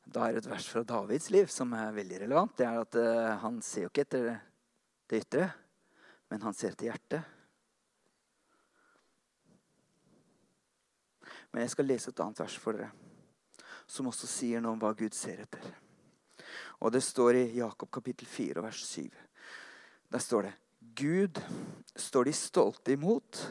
da 0.04 0.26
er 0.26 0.36
det 0.36 0.44
et 0.46 0.50
vers 0.52 0.68
fra 0.72 0.84
Davids 0.88 1.30
liv 1.32 1.48
som 1.52 1.72
er 1.76 1.96
veldig 1.96 2.20
relevant. 2.26 2.56
Det 2.60 2.68
er 2.68 2.80
at 2.80 3.00
uh, 3.00 3.40
han 3.44 3.62
ser 3.64 3.86
jo 3.86 3.92
ikke 3.92 4.06
etter 4.06 4.28
det 5.08 5.20
ytre, 5.24 5.50
men 6.32 6.44
han 6.44 6.56
ser 6.56 6.76
etter 6.76 6.88
hjertet. 6.88 7.34
Men 11.52 11.64
jeg 11.64 11.74
skal 11.76 11.92
lese 11.92 12.12
et 12.12 12.24
annet 12.24 12.44
vers 12.44 12.56
for 12.64 12.80
dere, 12.80 12.92
som 13.88 14.08
også 14.12 14.28
sier 14.32 14.64
noe 14.64 14.76
om 14.76 14.84
hva 14.84 14.94
Gud 14.96 15.16
ser 15.16 15.44
etter. 15.44 15.68
Og 16.80 16.96
Det 16.96 17.04
står 17.04 17.42
i 17.42 17.46
Jakob 17.58 17.92
kapittel 17.92 18.28
4 18.32 18.64
vers 18.64 18.84
7. 18.88 19.04
Der 20.12 20.24
står 20.24 20.48
det 20.48 20.56
Gud 20.98 21.42
står 21.96 22.25
de 22.25 22.34
stolte 22.34 22.92
imot, 22.92 23.42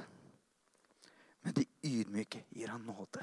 men 1.46 1.54
de 1.54 1.66
ydmyke 1.86 2.42
gir 2.50 2.72
han 2.72 2.82
nåde. 2.82 3.22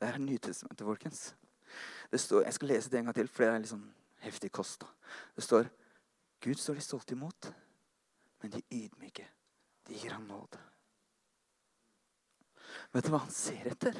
Det 0.00 0.08
er 0.08 0.18
Nytestamentet, 0.18 0.86
folkens. 0.86 1.34
Det 2.10 2.20
står, 2.20 2.46
jeg 2.46 2.56
skal 2.56 2.72
lese 2.72 2.90
det 2.90 2.98
en 2.98 3.10
gang 3.10 3.16
til, 3.16 3.28
for 3.28 3.44
det 3.44 3.50
er 3.50 3.62
litt 3.62 3.72
sånn 3.74 3.86
heftig 4.24 4.50
kost. 4.54 4.84
Det 5.36 5.44
står 5.44 5.68
Gud 6.44 6.60
står 6.60 6.80
de 6.80 6.84
stolte 6.84 7.16
imot, 7.16 7.50
men 8.42 8.52
de 8.52 8.64
ydmyke, 8.72 9.28
de 9.88 9.96
gir 9.96 10.12
han 10.12 10.26
nåde. 10.28 10.60
Vet 12.92 13.06
du 13.06 13.12
hva 13.12 13.24
han 13.24 13.32
ser 13.32 13.70
etter? 13.70 13.96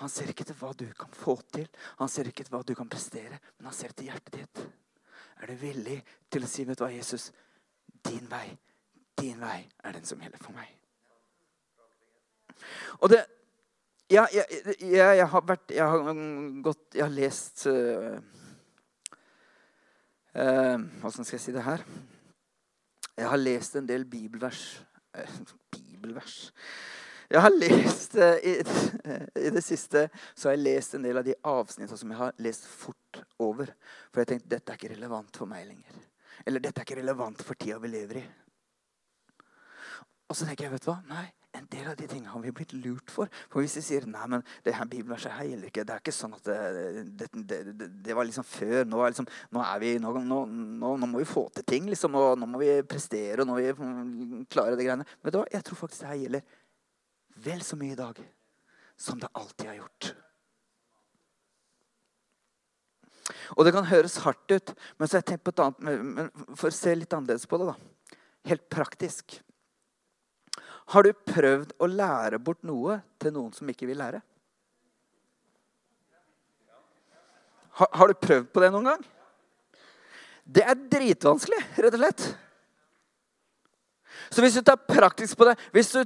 Han 0.00 0.12
ser 0.12 0.32
ikke 0.32 0.44
etter 0.44 0.56
hva 0.60 0.72
du 0.76 0.86
kan 0.96 1.12
få 1.16 1.36
til, 1.52 1.68
han 2.00 2.12
ser 2.12 2.28
ikke 2.28 2.44
etter 2.44 2.56
hva 2.56 2.64
du 2.64 2.74
kan 2.76 2.88
prestere, 2.88 3.40
men 3.58 3.68
han 3.68 3.76
ser 3.76 3.92
etter 3.92 4.08
hjertet 4.08 4.36
ditt. 4.36 4.62
Er 5.40 5.48
du 5.48 5.56
villig 5.60 6.00
til 6.30 6.44
å 6.44 6.50
si, 6.50 6.66
vet 6.68 6.78
du 6.78 6.84
hva, 6.84 6.90
Jesus, 6.92 7.30
din 8.04 8.26
vei, 8.30 8.46
din 9.18 9.40
vei 9.40 9.62
er 9.84 9.96
den 9.96 10.04
som 10.08 10.20
gjelder 10.20 10.42
for 10.42 10.56
meg? 10.56 10.68
Og 13.00 13.08
det, 13.12 13.22
ja, 14.12 14.26
jeg, 14.34 14.44
jeg, 14.82 14.90
jeg, 14.98 15.26
har 15.32 15.44
vært 15.48 15.70
Jeg 15.72 15.86
har 15.86 16.18
gått 16.60 16.96
Jeg 16.98 17.04
har 17.06 17.14
lest 17.14 17.62
uh, 17.70 18.18
uh, 20.34 20.76
Hvordan 21.00 21.24
skal 21.24 21.36
jeg 21.38 21.44
si 21.46 21.54
det 21.54 21.64
her? 21.64 21.84
Jeg 23.16 23.28
har 23.30 23.40
lest 23.40 23.76
en 23.76 23.88
del 23.88 24.04
bibelvers. 24.04 24.82
Uh, 25.16 25.54
bibelvers 25.72 26.50
Jeg 27.30 27.44
har 27.44 27.52
lest 27.54 28.16
i, 28.18 28.56
i, 29.44 29.50
det 29.54 29.62
siste 29.62 30.08
så 30.34 30.48
har 30.48 30.56
jeg 30.56 30.64
lest 30.64 30.96
en 30.98 31.04
del 31.06 31.20
av 31.20 31.26
de 31.26 31.36
avsnittene 31.46 31.98
som 31.98 32.10
jeg 32.10 32.18
har 32.18 32.38
lest 32.42 32.66
fort 32.66 33.20
over. 33.38 33.70
For 34.10 34.22
jeg 34.22 34.32
tenkte 34.32 34.54
dette 34.56 34.74
er 34.74 34.80
ikke 34.80 34.94
relevant 34.96 35.38
for 35.38 35.50
meg 35.50 35.68
lenger. 35.68 36.00
Eller 36.42 36.64
dette 36.64 36.82
er 36.82 36.88
ikke 36.88 36.98
relevant 36.98 37.42
for 37.46 37.58
tida 37.60 37.78
vi 37.78 37.92
lever 37.92 38.22
i. 38.22 38.24
Og 40.30 40.38
så 40.38 40.46
tenker 40.46 40.66
jeg, 40.66 40.72
vet 40.74 40.84
du 40.86 40.90
hva? 40.90 41.00
Nei, 41.10 41.24
en 41.58 41.66
del 41.70 41.86
av 41.90 41.96
de 41.98 42.06
tingene 42.06 42.30
har 42.30 42.42
vi 42.42 42.52
blitt 42.54 42.72
lurt 42.78 43.10
for. 43.10 43.30
For 43.50 43.62
hvis 43.62 43.76
vi 43.80 43.82
sier 43.82 44.06
nei, 44.10 44.26
men 44.30 44.44
det 44.66 44.74
her 44.76 44.86
bibelverset 44.90 45.34
her 45.34 45.48
gjelder 45.48 45.70
ikke 45.70 45.84
Det 45.86 45.94
er 45.94 46.02
ikke 46.04 46.14
sånn 46.14 46.36
at 46.36 46.46
det, 46.46 47.06
det, 47.18 47.28
det, 47.50 47.88
det 48.06 48.16
var 48.16 48.26
liksom 48.26 48.46
før. 48.46 48.84
Nå 48.86 49.02
er, 49.02 49.14
liksom, 49.14 49.30
nå 49.54 49.62
er 49.66 49.82
vi, 49.82 49.92
nå, 50.02 50.14
nå, 50.22 50.40
nå, 50.82 50.92
må 51.06 51.22
vi 51.22 51.26
få 51.30 51.48
til 51.54 51.66
ting. 51.66 51.86
liksom, 51.90 52.18
og 52.18 52.38
Nå 52.38 52.50
må 52.50 52.62
vi 52.62 52.72
prestere, 52.90 53.42
og 53.42 53.50
nå 53.50 53.54
må 53.54 53.62
vi 53.62 54.44
klare 54.50 54.78
det 54.78 54.86
greiene. 54.86 55.06
Men 55.22 55.38
da. 55.38 55.46
Jeg 55.50 55.66
tror 55.66 55.82
faktisk 55.82 56.04
det 56.04 56.12
her 56.12 56.22
gjelder 56.24 56.58
vel 57.44 57.62
så 57.64 57.78
mye 57.80 57.94
i 57.94 57.98
dag 57.98 58.18
som 59.00 59.20
det 59.20 59.30
alltid 59.32 59.70
har 59.70 59.78
gjort. 59.80 60.10
Og 63.56 63.64
det 63.64 63.72
kan 63.74 63.86
høres 63.88 64.18
hardt 64.24 64.52
ut, 64.52 64.72
men 64.98 65.08
så 65.08 65.20
jeg 65.20 65.40
på 65.42 65.52
et 65.54 65.62
annet, 65.64 66.34
for 66.58 66.70
å 66.70 66.74
se 66.74 66.94
litt 66.98 67.14
annerledes 67.14 67.46
på 67.48 67.60
det. 67.60 67.70
da. 67.70 68.18
Helt 68.50 68.66
praktisk. 68.72 69.38
Har 70.90 71.06
du 71.06 71.12
prøvd 71.14 71.72
å 71.78 71.86
lære 71.86 72.40
bort 72.42 72.62
noe 72.66 72.98
til 73.22 73.34
noen 73.36 73.54
som 73.54 73.68
ikke 73.70 73.88
vil 73.90 74.00
lære? 74.00 74.22
Har, 77.80 77.90
har 77.94 78.10
du 78.10 78.18
prøvd 78.18 78.50
på 78.52 78.62
det 78.64 78.72
noen 78.74 78.90
gang? 78.90 79.04
Det 80.44 80.64
er 80.66 80.86
dritvanskelig, 80.92 81.60
rett 81.78 81.94
og 81.94 82.02
slett. 82.02 82.24
Så 84.30 84.44
hvis 84.44 84.54
du 84.54 84.62
tar 84.62 84.78
praktisk 84.78 85.38
på 85.38 85.48
det 85.48 85.56
Hvis 85.74 85.90
du, 85.90 86.04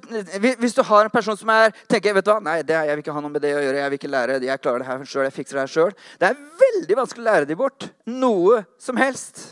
hvis 0.60 0.76
du 0.76 0.82
har 0.88 1.04
en 1.04 1.12
person 1.12 1.36
som 1.36 1.50
er, 1.52 1.74
tenker 1.90 2.14
vet 2.16 2.24
du 2.24 2.30
hva, 2.32 2.40
nei, 2.44 2.62
det, 2.64 2.76
jeg 2.76 2.96
vil 2.96 3.04
ikke 3.04 3.16
ha 3.16 3.24
noe 3.24 3.34
med 3.34 3.44
det 3.44 3.52
å 3.56 3.60
gjøre, 3.60 3.82
jeg 3.82 3.92
vil 3.92 4.00
ikke 4.00 4.14
lære, 4.14 4.38
jeg 4.44 4.62
klarer 4.62 4.84
det 4.84 4.88
her 4.88 5.04
selv, 5.04 5.26
jeg 5.28 5.36
fikser 5.40 5.58
det 5.58 5.66
her 5.66 5.74
sjøl 5.74 5.92
Det 6.20 6.30
er 6.30 6.40
veldig 6.64 6.98
vanskelig 7.02 7.24
å 7.24 7.28
lære 7.28 7.50
dem 7.50 7.60
bort 7.60 7.90
noe 8.08 8.64
som 8.80 8.98
helst. 9.00 9.44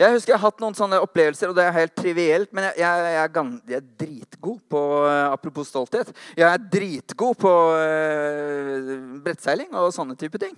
Jeg 0.00 0.14
husker 0.14 0.32
jeg 0.32 0.40
har 0.40 0.48
hatt 0.48 0.62
noen 0.62 0.76
sånne 0.76 1.00
opplevelser, 1.04 1.50
og 1.50 1.56
det 1.58 1.64
er 1.66 1.74
helt 1.76 1.94
trivielt. 1.98 2.50
Men 2.56 2.70
jeg, 2.70 2.80
jeg, 2.80 3.00
jeg, 3.04 3.22
er, 3.22 3.48
jeg 3.68 3.78
er, 3.80 3.88
dritgod 4.00 4.60
på 4.72 4.82
uh, 5.04 5.28
Apropos 5.28 5.68
stolthet. 5.68 6.12
Jeg 6.38 6.46
er 6.48 6.68
dritgod 6.72 7.36
på 7.40 7.52
uh, 7.76 8.92
brettseiling 9.24 9.74
og 9.76 9.90
sånne 9.94 10.16
type 10.20 10.40
ting. 10.40 10.54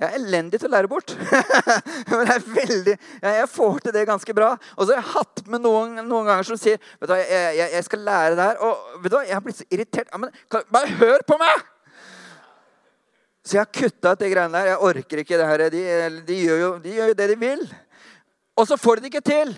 Jeg 0.00 0.06
er 0.08 0.16
elendig 0.16 0.56
til 0.56 0.70
å 0.70 0.72
lære 0.72 0.88
bort. 0.88 1.12
Men 2.08 2.30
jeg, 2.30 2.44
veldig, 2.54 2.94
jeg, 3.20 3.48
får 3.52 3.82
til 3.84 3.92
det 3.92 4.06
ganske 4.08 4.34
bra. 4.36 4.54
Og 4.78 4.86
så 4.86 4.94
har 4.94 5.02
jeg 5.02 5.10
hatt 5.12 5.42
med 5.52 5.60
noen, 5.60 5.98
noen 6.08 6.30
ganger 6.30 6.46
som 6.48 6.56
sier 6.60 6.78
vet 6.80 7.04
du 7.04 7.12
hva, 7.12 7.18
jeg, 7.20 7.66
jeg, 7.74 7.84
skal 7.84 8.06
lære 8.06 8.38
det 8.38 8.46
her. 8.46 8.62
Og 8.64 9.02
vet 9.02 9.12
du 9.12 9.16
hva, 9.18 9.26
jeg 9.28 9.36
har 9.36 9.44
blitt 9.44 9.58
så 9.60 9.66
irritert. 9.68 10.08
Ja, 10.08 10.22
men, 10.22 10.32
bare 10.72 10.96
hør 11.02 11.26
på 11.28 11.36
meg! 11.42 11.66
Så 13.44 13.58
jeg 13.58 13.60
har 13.60 13.72
kutta 13.76 14.14
ut 14.14 14.22
de 14.22 14.30
greiene 14.32 14.56
der. 14.56 14.70
Jeg 14.72 14.88
orker 14.88 15.22
ikke 15.22 15.40
det 15.40 15.50
her. 15.50 15.66
De, 15.74 15.84
de, 16.32 16.40
gjør, 16.46 16.62
jo, 16.62 16.72
de 16.80 16.96
gjør 16.96 17.12
jo 17.12 17.18
det 17.20 17.28
de 17.34 17.38
vil. 17.44 17.68
Og 18.56 18.68
så 18.72 18.80
får 18.80 19.00
de 19.00 19.04
det 19.04 19.12
ikke 19.12 19.26
til. 19.28 19.52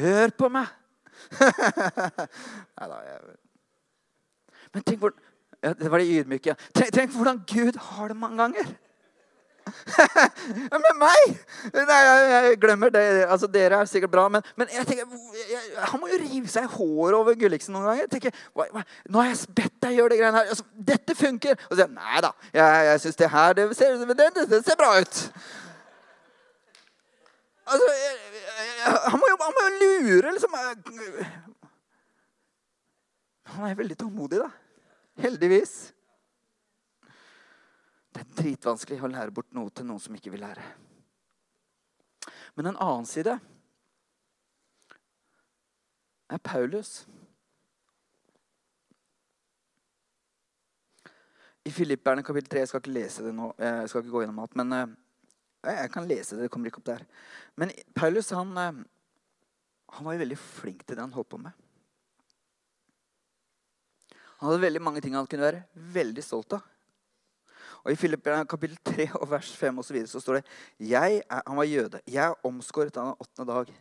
Hør 0.00 0.32
på 0.40 0.48
meg! 0.56 0.72
Nei 2.76 2.88
da, 2.88 2.98
Men 4.72 4.84
tenk 4.84 5.00
hvor, 5.00 5.16
Det 5.74 5.90
var 5.90 6.02
det 6.02 6.20
ydmyke. 6.20 6.56
Tenk, 6.74 6.92
tenk 6.94 7.14
hvordan 7.16 7.42
Gud 7.48 7.78
har 7.90 8.12
det 8.12 8.16
mange 8.16 8.38
ganger. 8.42 8.74
med 10.84 10.92
meg! 10.98 11.22
Nei, 11.74 11.96
jeg, 12.06 12.26
jeg, 12.30 12.58
glemmer 12.62 12.92
det. 12.94 13.02
Altså, 13.26 13.48
Dere 13.50 13.80
er 13.82 13.88
sikkert 13.90 14.12
bra, 14.12 14.26
men, 14.30 14.44
men 14.56 14.70
jeg 14.72 14.86
tenker, 14.86 15.16
jeg, 15.50 15.62
han 15.90 16.00
må 16.00 16.10
jo 16.10 16.20
rive 16.22 16.50
seg 16.50 16.68
i 16.68 16.72
håret 16.76 17.16
over 17.18 17.38
Gulliksen 17.38 17.74
noen 17.74 17.88
ganger. 17.88 18.04
Jeg 18.04 18.12
tenker, 18.14 18.42
hva, 18.54 18.68
hva, 18.74 18.84
Nå 19.10 19.22
har 19.22 19.32
jeg 19.32 19.54
bedt 19.58 19.78
deg 19.82 19.96
gjøre 19.98 20.14
det 20.14 20.20
greiene 20.20 20.42
her. 20.42 20.52
Altså, 20.54 20.66
dette 20.92 21.16
funker! 21.18 21.58
Og 21.66 21.72
så 21.72 21.80
sier 21.80 21.86
jeg 21.88 21.96
nei 21.96 22.22
da, 22.24 22.32
jeg, 22.52 22.84
jeg 22.90 23.02
syns 23.04 23.20
det 23.22 23.32
her 23.32 23.56
det 23.58 23.68
ser, 23.78 23.96
det, 24.12 24.28
det 24.38 24.60
ser, 24.60 24.78
bra 24.78 24.92
ut. 25.00 25.22
Altså, 27.66 27.90
han 28.86 29.18
må, 29.18 29.32
jo, 29.32 29.40
han 29.42 29.56
må 29.56 29.66
jo 29.66 29.72
lure, 29.82 30.36
liksom. 30.36 30.54
Han 33.56 33.66
er 33.66 33.80
veldig 33.82 33.98
tålmodig, 33.98 34.44
da. 34.44 34.52
Heldigvis. 35.16 35.92
Det 38.12 38.22
er 38.22 38.32
dritvanskelig 38.36 39.00
å 39.04 39.12
lære 39.12 39.32
bort 39.36 39.52
noe 39.56 39.72
til 39.72 39.88
noen 39.88 40.00
som 40.00 40.16
ikke 40.16 40.32
vil 40.32 40.44
lære. 40.44 40.64
Men 42.56 42.70
en 42.70 42.80
annen 42.80 43.08
side 43.08 43.34
er 46.32 46.40
Paulus. 46.44 47.04
I 51.66 51.72
Filipperne 51.74 52.22
kapittel 52.22 52.52
3 52.52 52.62
Jeg 52.62 52.70
skal 52.70 52.82
ikke 52.84 52.94
lese 52.94 53.24
det 53.26 53.34
nå. 53.36 53.50
Jeg 53.58 53.90
skal 53.90 54.04
ikke 54.04 54.14
gå 54.14 54.24
gjennom 54.24 54.42
alt. 54.44 54.56
Men 54.60 54.72
uh, 54.72 54.96
jeg 55.66 55.92
kan 55.92 56.08
lese 56.08 56.36
det. 56.36 56.46
Det 56.46 56.52
kommer 56.54 56.70
ikke 56.70 56.80
opp 56.84 56.90
der. 56.92 57.04
Men 57.56 57.72
Paulus 57.96 58.30
han, 58.36 58.52
uh, 58.56 58.84
han 59.96 60.08
var 60.08 60.20
veldig 60.20 60.38
flink 60.40 60.84
til 60.84 60.96
det 60.96 61.04
han 61.04 61.16
holdt 61.16 61.32
på 61.32 61.40
med. 61.42 61.65
Han 64.40 64.50
hadde 64.50 64.64
veldig 64.66 64.82
mange 64.84 65.02
ting 65.04 65.16
han 65.16 65.28
kunne 65.30 65.46
være 65.46 65.64
veldig 65.96 66.24
stolt 66.24 66.58
av. 66.58 66.64
Og 67.86 67.92
I 67.92 67.98
Filipperne 67.98 68.48
kapittel 68.50 68.78
3 68.84 69.08
og 69.20 69.28
vers 69.30 69.52
5 69.56 69.78
og 69.78 69.86
så, 69.86 69.94
videre, 69.94 70.10
så 70.10 70.20
står 70.20 70.40
det 70.40 70.88
jeg 70.90 71.20
er, 71.22 71.42
Han 71.46 71.56
var 71.56 71.68
jøde. 71.70 72.00
Jeg 72.06 72.24
er 72.24 72.46
omskåret 72.46 72.96
av 72.96 73.12
den 73.12 73.26
åttende 73.26 73.52
dag. 73.52 73.74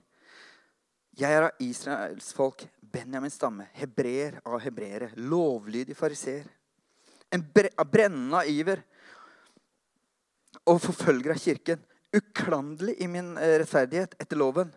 Jeg 1.15 1.31
er 1.31 1.47
av 1.47 1.63
Israels 1.63 2.33
folk, 2.35 2.67
Benjamins 2.81 3.39
stamme, 3.39 3.69
hebreer 3.73 4.41
av 4.45 4.59
hebreere, 4.63 5.09
lovlydig 5.15 5.95
fariseer 5.97 6.45
en 7.35 7.43
brennende 7.91 8.43
iver 8.49 8.81
og 10.65 10.81
forfølger 10.83 11.35
av 11.35 11.41
kirken. 11.41 11.81
Uklanderlig 12.15 12.95
i 13.03 13.07
min 13.11 13.35
eh, 13.37 13.57
rettferdighet 13.61 14.15
etter 14.21 14.39
loven. 14.39 14.71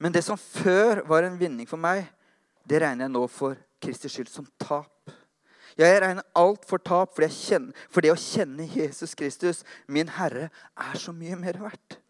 Men 0.00 0.14
det 0.14 0.24
som 0.26 0.40
før 0.40 1.04
var 1.08 1.26
en 1.26 1.38
vinning 1.38 1.68
for 1.68 1.80
meg, 1.80 2.08
det 2.66 2.80
regner 2.82 3.06
jeg 3.06 3.14
nå 3.14 3.26
for 3.30 3.58
Kristi 3.80 4.10
skyld 4.12 4.30
som 4.30 4.46
tap. 4.60 5.12
Jeg 5.78 6.00
regner 6.02 6.26
alt 6.36 6.66
for 6.68 6.82
tap, 6.82 7.14
for, 7.16 7.26
for 7.88 8.04
det 8.04 8.12
å 8.12 8.18
kjenne 8.18 8.66
Jesus 8.68 9.14
Kristus, 9.16 9.62
min 9.88 10.10
Herre, 10.18 10.50
er 10.76 10.98
så 10.98 11.14
mye 11.16 11.38
mer 11.40 11.60
verdt. 11.62 12.00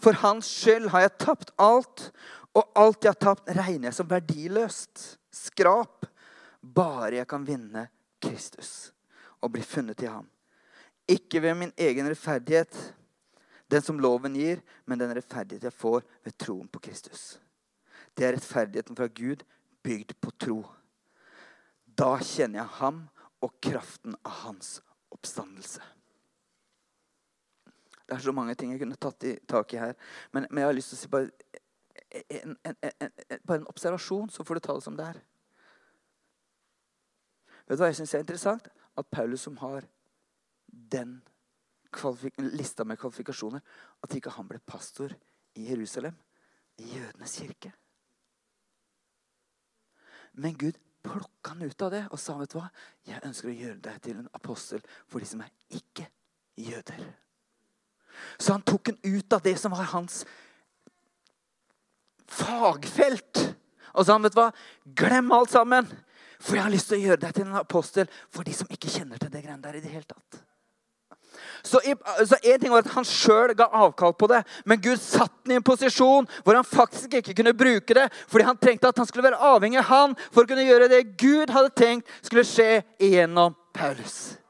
For 0.00 0.16
hans 0.20 0.48
skyld 0.60 0.90
har 0.92 1.06
jeg 1.06 1.18
tapt 1.24 1.52
alt, 1.60 2.10
og 2.54 2.70
alt 2.78 3.04
jeg 3.04 3.14
har 3.14 3.22
tapt, 3.22 3.50
regner 3.56 3.88
jeg 3.88 3.98
som 3.98 4.10
verdiløst. 4.10 5.04
Skrap. 5.30 6.06
Bare 6.60 7.20
jeg 7.20 7.28
kan 7.30 7.46
vinne 7.46 7.86
Kristus 8.20 8.90
og 9.40 9.54
bli 9.54 9.62
funnet 9.64 10.02
i 10.04 10.10
ham. 10.10 10.26
Ikke 11.08 11.40
ved 11.42 11.56
min 11.56 11.72
egen 11.80 12.10
rettferdighet, 12.10 12.74
den 13.70 13.82
som 13.82 14.00
loven 14.02 14.34
gir, 14.36 14.60
men 14.84 15.00
den 15.00 15.14
rettferdighet 15.16 15.64
jeg 15.70 15.78
får 15.78 16.02
ved 16.26 16.36
troen 16.38 16.68
på 16.68 16.82
Kristus. 16.84 17.38
Det 18.14 18.26
er 18.26 18.34
rettferdigheten 18.36 18.98
fra 18.98 19.08
Gud 19.08 19.46
bygd 19.86 20.16
på 20.20 20.34
tro. 20.36 20.58
Da 22.00 22.14
kjenner 22.24 22.62
jeg 22.62 22.72
ham 22.78 23.00
og 23.44 23.56
kraften 23.60 24.14
av 24.24 24.44
hans 24.46 24.78
oppstandelse. 25.12 25.82
Det 28.08 28.16
er 28.16 28.22
så 28.24 28.32
mange 28.34 28.54
ting 28.58 28.72
jeg 28.72 28.80
kunne 28.80 28.98
tatt 28.98 29.26
i 29.28 29.34
tak 29.48 29.74
i 29.74 29.80
her. 29.82 29.92
Men, 30.32 30.46
men 30.48 30.62
jeg 30.62 30.70
har 30.70 30.76
lyst 30.78 30.94
til 30.94 30.98
å 30.98 31.02
si 31.02 31.10
bare 31.12 31.28
en, 32.40 32.56
en, 32.64 32.76
en, 32.88 33.12
bare 33.46 33.60
en 33.60 33.68
observasjon, 33.70 34.32
så 34.32 34.46
får 34.46 34.58
du 34.58 34.64
ta 34.64 34.74
det 34.78 34.86
som 34.86 34.96
det 34.98 35.06
er. 35.12 35.20
Vet 37.68 37.78
du 37.78 37.84
hva 37.84 37.92
jeg 37.92 38.00
syns 38.00 38.16
er 38.16 38.24
interessant? 38.24 38.66
At 38.98 39.12
Paulus, 39.12 39.44
som 39.44 39.60
har 39.60 39.86
den 40.70 41.20
lista 42.56 42.86
med 42.86 42.98
kvalifikasjoner, 42.98 43.62
at 44.02 44.16
ikke 44.16 44.32
han 44.34 44.48
ble 44.48 44.58
pastor 44.66 45.14
i 45.58 45.68
Jerusalem, 45.68 46.16
i 46.80 46.96
jødenes 46.96 47.36
kirke. 47.42 47.74
Men 50.32 50.56
Gud 50.58 50.78
plukka 51.02 51.54
han 51.54 51.62
ut 51.62 51.82
av 51.82 51.94
det 51.94 52.02
og 52.10 52.20
sa 52.20 52.36
vet 52.38 52.52
du 52.52 52.58
hva? 52.58 52.68
Jeg 53.08 53.22
ønsker 53.26 53.50
å 53.50 53.56
gjøre 53.56 53.80
deg 53.86 54.02
til 54.04 54.20
en 54.20 54.30
apostel 54.36 54.82
for 55.08 55.22
de 55.22 55.28
som 55.28 55.42
er 55.44 55.52
ikke 55.78 56.06
jøder. 56.60 57.02
Så 58.38 58.54
han 58.54 58.64
tok 58.66 58.92
han 58.92 59.00
ut 59.06 59.32
av 59.32 59.42
det 59.44 59.56
som 59.60 59.72
var 59.72 59.88
hans 59.94 60.22
fagfelt. 62.30 63.42
Og 63.96 64.06
sa 64.06 64.18
vet 64.20 64.36
du 64.36 64.40
hva? 64.42 64.50
Glem 64.84 65.32
alt 65.34 65.52
sammen. 65.54 65.88
For 66.40 66.56
jeg 66.56 66.64
har 66.64 66.72
lyst 66.72 66.88
til 66.88 67.00
å 67.00 67.08
gjøre 67.08 67.22
deg 67.24 67.36
til 67.36 67.48
en 67.48 67.60
apostel 67.60 68.12
for 68.32 68.46
de 68.46 68.54
som 68.56 68.70
ikke 68.72 68.92
kjenner 68.92 69.20
til 69.20 69.32
det 69.32 69.42
greiene 69.44 69.64
der 69.64 69.76
i 69.76 69.82
det 69.84 69.92
hele 69.92 70.08
tatt. 70.08 70.40
Så, 71.62 71.80
én 71.84 72.58
ting 72.60 72.70
var 72.72 72.84
at 72.84 72.92
Han 72.94 73.06
sjøl 73.06 73.54
ga 73.56 73.68
avkall 73.82 74.14
på 74.16 74.28
det, 74.30 74.42
men 74.64 74.80
Gud 74.80 75.00
satte 75.00 75.44
ham 75.44 75.54
i 75.54 75.58
en 75.58 75.66
posisjon 75.66 76.28
hvor 76.44 76.56
han 76.56 76.66
faktisk 76.66 77.14
ikke 77.20 77.34
kunne 77.38 77.54
bruke 77.56 77.96
det, 77.96 78.08
fordi 78.30 78.46
han 78.48 78.58
trengte 78.60 78.88
at 78.88 78.98
han 79.00 79.08
skulle 79.08 79.26
være 79.28 79.40
avhengig 79.52 79.80
av 79.82 79.88
han 79.90 80.18
for 80.30 80.44
å 80.44 80.50
kunne 80.50 80.66
gjøre 80.66 80.90
det 80.92 81.04
Gud 81.20 81.52
hadde 81.52 81.72
tenkt 81.76 82.10
skulle 82.22 82.46
skje 82.46 82.82
igjennom 83.02 83.56
Paulus. 83.76 84.40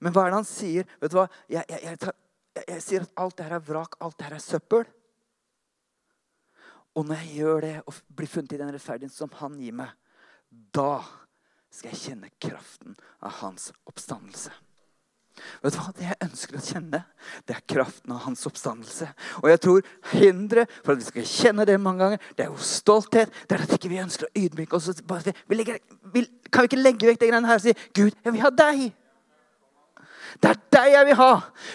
Men 0.00 0.12
hva 0.12 0.26
er 0.26 0.32
det 0.32 0.40
han 0.40 0.48
sier? 0.48 0.88
Vet 1.00 1.12
du 1.12 1.18
hva? 1.18 1.26
Jeg, 1.48 1.64
jeg, 1.70 1.80
jeg, 1.86 2.00
tar, 2.02 2.16
jeg 2.66 2.82
sier 2.84 3.06
at 3.06 3.22
alt 3.22 3.36
det 3.38 3.46
her 3.48 3.56
er 3.56 3.64
vrak, 3.64 3.96
alt 4.04 4.18
det 4.18 4.28
her 4.28 4.36
er 4.36 4.44
søppel. 4.44 4.84
Og 6.96 7.04
når 7.04 7.22
jeg 7.22 7.40
gjør 7.40 7.64
det 7.64 7.74
og 7.84 7.96
blir 8.16 8.30
funnet 8.30 8.56
i 8.56 8.60
den 8.60 8.72
rettferdigheten 8.72 9.16
som 9.16 9.32
han 9.40 9.56
gir 9.60 9.74
meg, 9.76 9.92
da 10.74 11.00
skal 11.72 11.92
jeg 11.92 12.02
kjenne 12.02 12.30
kraften 12.40 12.96
av 13.24 13.40
hans 13.42 13.70
oppstandelse. 13.88 14.52
Vet 15.60 15.74
du 15.74 15.78
hva? 15.78 15.92
Det 15.92 16.06
jeg 16.06 16.16
ønsker 16.24 16.56
å 16.56 16.62
kjenne, 16.64 17.00
det 17.44 17.56
er 17.56 17.64
kraften 17.68 18.14
av 18.14 18.22
hans 18.24 18.44
oppstandelse. 18.48 19.08
Og 19.42 19.50
jeg 19.50 19.60
tror 19.64 19.88
hinderet 20.14 20.72
for 20.80 20.94
at 20.94 21.02
vi 21.02 21.08
skal 21.10 21.28
kjenne 21.28 21.66
det 21.68 21.76
mange 21.82 22.04
ganger, 22.04 22.28
det 22.38 22.46
er 22.46 22.52
jo 22.52 22.68
stolthet. 22.70 23.32
Det 23.44 23.58
er 23.58 23.64
at 23.66 23.74
ikke 23.76 23.92
vi 23.92 24.00
ønsker 24.00 24.28
å 24.28 24.32
ydmyke 24.40 24.78
oss. 24.78 24.88
Vi 24.96 25.58
legger, 25.58 25.80
vi, 26.14 26.24
kan 26.48 26.64
vi 26.64 26.72
ikke 26.72 26.80
legge 26.80 27.10
vekk 27.10 27.20
det 27.22 27.30
greiene 27.30 27.50
her 27.50 27.60
og 27.60 27.66
si 27.66 27.76
Gud, 27.96 28.16
jeg 28.16 28.32
vil 28.36 28.44
ha 28.46 28.52
deg. 28.62 28.86
Det 30.40 30.52
er 30.52 30.62
deg 30.78 30.92
jeg 30.92 31.08
vil 31.10 31.20
ha, 31.20 31.32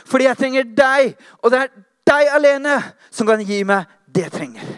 fordi 0.09 0.29
jeg 0.29 0.41
trenger 0.41 0.71
deg. 0.81 1.27
Og 1.41 1.53
det 1.53 1.65
er 1.65 1.75
deg 2.11 2.37
alene 2.37 2.79
som 3.09 3.29
kan 3.29 3.45
gi 3.45 3.61
meg 3.67 3.99
det 4.09 4.27
jeg 4.27 4.39
trenger. 4.39 4.73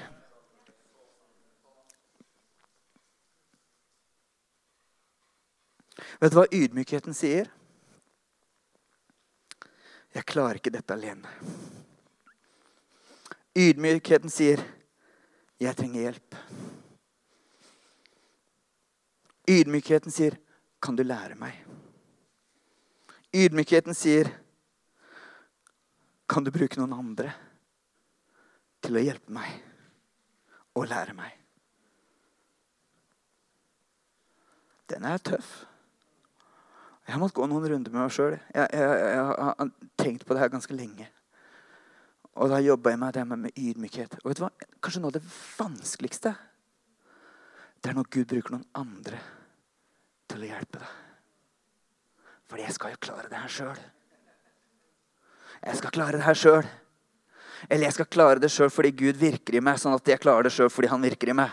Vet 6.19 6.31
du 6.31 6.37
hva 6.37 6.47
ydmykheten 6.51 7.15
sier? 7.17 7.49
Jeg 10.13 10.29
klarer 10.29 10.59
ikke 10.59 10.73
dette 10.73 10.93
alene. 10.93 11.29
Ydmykheten 13.57 14.29
sier, 14.33 14.61
'Jeg 15.59 15.75
trenger 15.77 16.01
hjelp'. 16.01 16.35
Ydmykheten 19.47 20.11
sier, 20.11 20.37
'Kan 20.81 20.95
du 20.95 21.03
lære 21.03 21.35
meg?' 21.35 21.65
Ydmykheten 23.33 23.93
sier, 23.93 24.29
'Kan 26.27 26.43
du 26.43 26.51
bruke 26.51 26.77
noen 26.77 26.93
andre 26.93 27.33
til 28.81 28.97
å 28.97 29.03
hjelpe 29.03 29.29
meg 29.29 29.61
og 30.75 30.87
lære 30.87 31.13
meg?' 31.13 31.39
Den 34.89 35.05
er 35.05 35.17
tøff. 35.17 35.65
Jeg 37.03 37.15
har 37.15 37.19
måttet 37.19 37.35
gå 37.35 37.47
noen 37.51 37.67
runder 37.67 37.91
med 37.91 38.05
meg 38.05 38.15
sjøl. 38.15 38.37
Jeg, 38.55 38.67
jeg, 38.71 39.03
jeg, 39.03 39.23
har 39.27 39.71
tenkt 39.99 40.25
på 40.25 40.35
det 40.35 40.43
her 40.43 40.51
ganske 40.53 40.75
lenge. 40.77 41.09
Og 42.39 42.49
da 42.49 42.61
jobba 42.63 42.93
jeg 42.93 42.99
med 43.01 43.13
det 43.17 43.23
med 43.29 43.59
ydmykhet. 43.59 44.17
Og 44.23 44.31
vet 44.31 44.39
du 44.39 44.45
hva? 44.45 44.51
Kanskje 44.81 45.03
noe 45.03 45.11
av 45.11 45.17
det 45.19 45.25
vanskeligste 45.59 46.33
det 47.83 47.91
er 47.91 47.97
når 47.97 48.07
Gud 48.15 48.29
bruker 48.31 48.53
noen 48.55 48.67
andre 48.79 49.17
til 50.31 50.45
å 50.45 50.47
hjelpe 50.47 50.79
deg. 50.79 50.91
For 52.47 52.61
jeg 52.61 52.75
skal 52.77 52.93
jo 52.93 52.99
klare 53.03 53.27
det 53.27 53.41
her 53.41 53.51
sjøl. 53.51 53.81
Jeg 55.63 55.79
skal 55.81 55.93
klare 55.95 56.15
det 56.15 56.23
her 56.23 56.39
sjøl. 56.39 56.69
Eller 57.67 57.87
jeg 57.89 57.97
skal 57.97 58.07
klare 58.15 58.39
det 58.39 58.51
sjøl 58.53 58.71
fordi 58.71 58.93
Gud 59.03 59.19
virker 59.19 59.57
i 59.59 59.63
meg, 59.63 59.81
sånn 59.81 59.95
at 59.97 60.07
jeg 60.07 60.21
klarer 60.23 60.47
det 60.47 60.53
sjøl 60.55 60.71
fordi 60.71 60.93
han 60.93 61.03
virker 61.03 61.33
i 61.33 61.35
meg. 61.35 61.51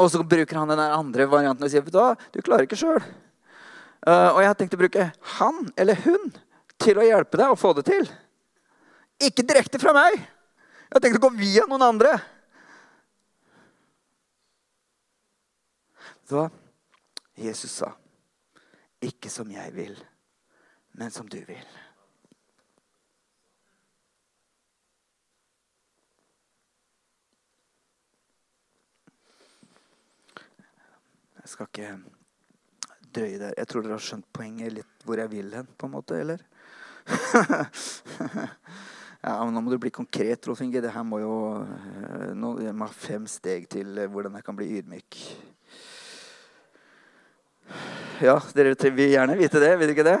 Og 0.00 0.08
så 0.12 0.24
bruker 0.24 0.56
han 0.56 0.72
den 0.72 0.80
andre 0.80 1.28
varianten 1.28 1.68
og 1.68 1.72
sier 1.72 1.84
du 1.84 2.40
klarer 2.40 2.64
ikke 2.64 2.80
sjøl. 2.80 3.04
Uh, 4.04 4.36
og 4.36 4.40
jeg 4.42 4.50
har 4.50 4.58
tenkt 4.58 4.76
å 4.76 4.80
bruke 4.80 5.08
han 5.38 5.66
eller 5.78 5.98
hun 6.04 6.30
til 6.82 6.98
å 7.00 7.06
hjelpe 7.06 7.40
deg 7.40 7.52
å 7.52 7.58
få 7.58 7.72
det 7.78 7.86
til. 7.88 8.08
Ikke 9.22 9.46
direkte 9.46 9.80
fra 9.80 9.94
meg. 9.96 10.18
Jeg 10.18 10.94
har 10.98 11.02
tenkt 11.02 11.18
å 11.18 11.24
gå 11.24 11.32
via 11.38 11.64
noen 11.70 11.86
andre. 11.86 12.12
Så 16.26 16.48
Jesus 17.38 17.70
sa, 17.70 17.92
'Ikke 19.00 19.30
som 19.30 19.50
jeg 19.50 19.74
vil, 19.74 19.96
men 20.92 21.10
som 21.10 21.28
du 21.28 21.38
vil'. 21.38 21.86
Jeg 31.46 31.48
skal 31.48 31.66
ikke 31.66 31.98
drøye 33.16 33.40
der. 33.40 33.54
Jeg 33.56 33.70
tror 33.70 33.84
dere 33.84 33.96
har 33.96 34.04
skjønt 34.04 34.28
poenget 34.36 34.76
litt 34.78 35.06
hvor 35.06 35.20
jeg 35.20 35.32
vil 35.32 35.48
hen, 35.56 35.68
på 35.78 35.88
en 35.88 35.96
måte, 35.96 36.20
eller? 36.20 36.44
ja, 39.26 39.34
men 39.44 39.54
Nå 39.54 39.62
må 39.62 39.70
du 39.70 39.78
bli 39.82 39.92
konkret, 39.94 40.46
Rolf 40.48 40.62
Inge. 40.64 40.82
Det 40.82 40.94
her 40.94 41.04
må 41.06 41.20
jo 41.22 41.36
eh, 41.62 42.32
nå, 42.34 42.48
Jeg 42.64 42.74
må 42.76 42.88
fem 42.90 43.24
steg 43.30 43.68
til 43.72 43.88
eh, 44.02 44.10
hvordan 44.10 44.34
jeg 44.38 44.46
kan 44.46 44.58
bli 44.58 44.72
ydmyk. 44.80 45.10
Ja, 48.22 48.36
dere 48.56 48.92
vil 48.94 49.12
gjerne 49.12 49.38
vite 49.38 49.62
det, 49.62 49.72
vil 49.76 49.90
dere 49.90 49.96
ikke 49.96 50.06
det? 50.06 50.20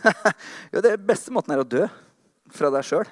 jo, 0.72 0.82
det 0.84 1.06
beste 1.06 1.32
måten 1.34 1.52
er 1.54 1.62
å 1.62 1.68
dø 1.68 1.84
fra 2.54 2.70
deg 2.74 2.86
sjøl. 2.86 3.08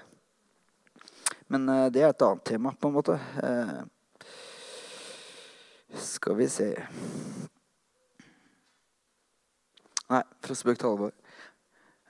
Men 1.49 1.69
uh, 1.71 1.87
det 1.93 2.03
er 2.03 2.11
et 2.11 2.27
annet 2.27 2.45
tema, 2.45 2.75
på 2.77 2.91
en 2.91 2.97
måte. 2.99 3.15
Skal 5.97 6.37
vi 6.37 6.49
se 6.53 6.69
Nei, 10.09 10.23
fra 10.45 10.55
spøk 10.57 10.79
til 10.81 10.89
alvor. 10.89 11.17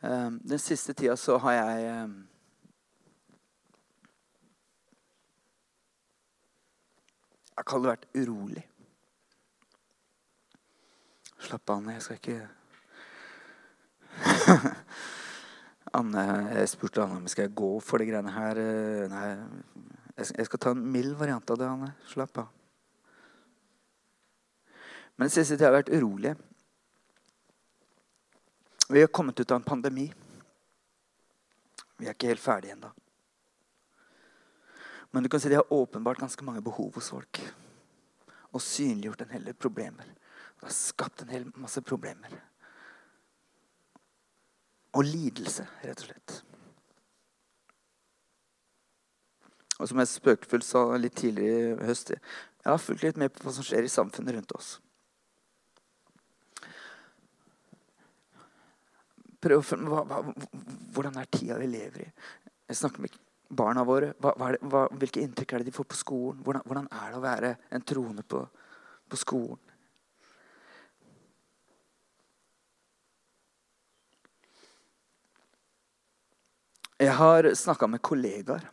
Uh, 0.02 0.30
den 0.46 0.60
siste 0.62 0.94
tida 0.94 1.16
så 1.18 1.38
har 1.42 1.52
jeg 1.52 1.86
Jeg 7.58 7.66
kan 7.66 7.82
ha 7.82 7.90
vært 7.90 8.04
urolig. 8.14 8.62
Slapp 11.42 11.70
av. 11.74 11.88
Jeg 11.90 12.02
skal 12.04 12.20
ikke 12.20 12.48
Anne, 15.98 16.22
Jeg 16.54 16.68
spurte 16.70 17.02
Anne 17.02 17.18
om 17.18 17.26
jeg 17.26 17.34
skal 17.34 17.56
gå 17.58 17.72
for 17.82 17.98
de 17.98 18.06
greiene 18.06 18.30
her. 18.30 18.60
Nei, 19.10 19.26
jeg 20.18 20.46
skal 20.46 20.62
ta 20.62 20.74
en 20.74 20.86
mild 20.94 21.16
variant 21.18 21.50
av 21.50 21.58
det, 21.58 21.66
Anne. 21.66 21.90
Slapp 22.06 22.44
av. 22.44 22.54
Men 25.16 25.26
den 25.26 25.34
siste 25.34 25.56
tida 25.56 25.66
har 25.66 25.74
jeg 25.74 25.82
vært 25.82 25.94
urolige. 25.98 26.36
Vi 28.88 29.00
har 29.00 29.06
kommet 29.06 29.40
ut 29.40 29.50
av 29.50 29.56
en 29.56 29.62
pandemi. 29.62 30.12
Vi 31.96 32.06
er 32.06 32.14
ikke 32.14 32.30
helt 32.30 32.40
ferdige 32.40 32.72
ennå. 32.72 32.88
Men 35.10 35.22
du 35.22 35.28
kan 35.28 35.40
si 35.40 35.48
de 35.48 35.58
har 35.58 35.72
åpenbart 35.72 36.20
ganske 36.20 36.44
mange 36.44 36.62
behov 36.64 36.94
hos 36.94 37.10
folk. 37.12 37.40
Og 38.52 38.62
synliggjort 38.64 39.26
en 39.26 39.34
hel 39.36 39.44
del 39.44 39.56
problemer. 39.60 40.08
Det 40.58 40.66
har 40.66 40.72
skapt 40.72 41.22
en 41.22 41.32
hel 41.32 41.44
masse 41.56 41.82
problemer. 41.84 42.32
Og 44.96 45.04
lidelse, 45.04 45.68
rett 45.84 46.00
og 46.00 46.08
slett. 46.08 46.38
Og 49.78 49.88
som 49.88 50.00
jeg 50.00 50.10
spøkefullt 50.10 50.66
sa 50.66 50.88
litt 50.98 51.14
tidligere 51.20 51.76
i 51.76 51.86
høst 51.86 52.10
Jeg 52.10 52.20
har 52.66 52.80
fulgt 52.82 53.04
litt 53.04 53.20
med 53.20 53.30
på 53.30 53.44
hva 53.44 53.52
som 53.54 53.66
skjer 53.66 53.84
i 53.86 53.92
samfunnet 53.92 54.34
rundt 54.34 54.54
oss. 54.56 54.78
Prøv 59.38 59.60
å 59.60 59.64
følge 59.64 60.02
Hvordan 60.94 61.18
er 61.20 61.30
tida 61.30 61.58
vi 61.60 61.70
lever 61.70 62.04
i? 62.04 62.10
Jeg 62.68 62.80
snakker 62.80 63.04
med 63.04 63.18
barna 63.48 63.84
våre. 63.86 64.12
Hva, 64.20 64.34
hva, 64.36 64.84
hvilke 64.98 65.22
inntrykk 65.24 65.54
er 65.54 65.62
det 65.62 65.70
de 65.70 65.76
får 65.76 65.88
på 65.88 65.98
skolen? 65.98 66.42
Hvordan, 66.44 66.64
hvordan 66.68 66.88
er 66.92 67.12
det 67.12 67.18
å 67.18 67.24
være 67.24 67.54
en 67.74 67.86
troende 67.86 68.24
på, 68.26 68.42
på 69.08 69.20
skolen? 69.20 69.60
Jeg 76.98 77.14
har 77.14 77.46
snakka 77.54 77.86
med 77.86 78.02
kollegaer. 78.02 78.64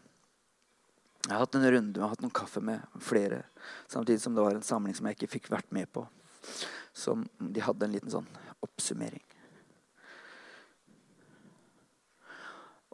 Jeg 1.25 1.33
har 1.33 1.43
hatt 1.43 1.55
en 1.57 1.67
runde, 1.75 2.01
har 2.01 2.09
hatt 2.09 2.23
noen 2.25 2.33
kaffe 2.33 2.61
med 2.61 2.81
flere. 3.01 3.43
Samtidig 3.89 4.21
som 4.21 4.33
det 4.33 4.41
var 4.41 4.57
en 4.57 4.65
samling 4.65 4.97
som 4.97 5.05
jeg 5.05 5.17
ikke 5.17 5.29
fikk 5.37 5.51
vært 5.53 5.69
med 5.73 5.89
på. 5.93 6.03
Som 6.93 7.27
de 7.37 7.61
hadde 7.61 7.85
en 7.85 7.93
liten 7.93 8.13
sånn 8.13 8.27
oppsummering. 8.65 9.21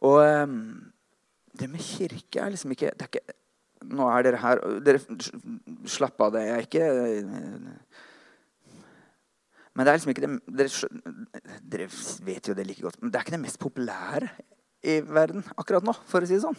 Og 0.07 0.17
um, 0.21 0.57
det 1.57 1.69
med 1.69 1.83
kirke 1.83 2.41
er 2.41 2.53
liksom 2.53 2.73
ikke, 2.75 2.93
er 2.95 3.11
ikke 3.11 3.37
Nå 3.91 4.05
er 4.13 4.27
dere 4.27 4.37
her 4.37 4.59
dere, 4.85 4.99
Slapp 5.89 6.21
av, 6.21 6.35
det 6.35 6.43
er 6.45 6.67
ikke 6.67 6.85
Men 9.73 9.87
det 9.87 9.89
er 9.89 9.97
liksom 9.97 10.11
ikke 10.13 10.27
det 10.27 10.59
dere, 10.59 10.91
dere 11.73 11.87
vet 12.27 12.49
jo 12.49 12.55
det 12.57 12.67
like 12.67 12.83
godt, 12.85 12.99
men 13.01 13.09
det 13.09 13.17
er 13.17 13.25
ikke 13.25 13.37
det 13.37 13.45
mest 13.45 13.61
populære 13.61 14.29
i 14.81 14.99
verden 15.05 15.45
akkurat 15.55 15.85
nå, 15.85 15.93
for 16.09 16.21
å 16.21 16.27
si 16.29 16.35
det 16.35 16.43
sånn. 16.43 16.57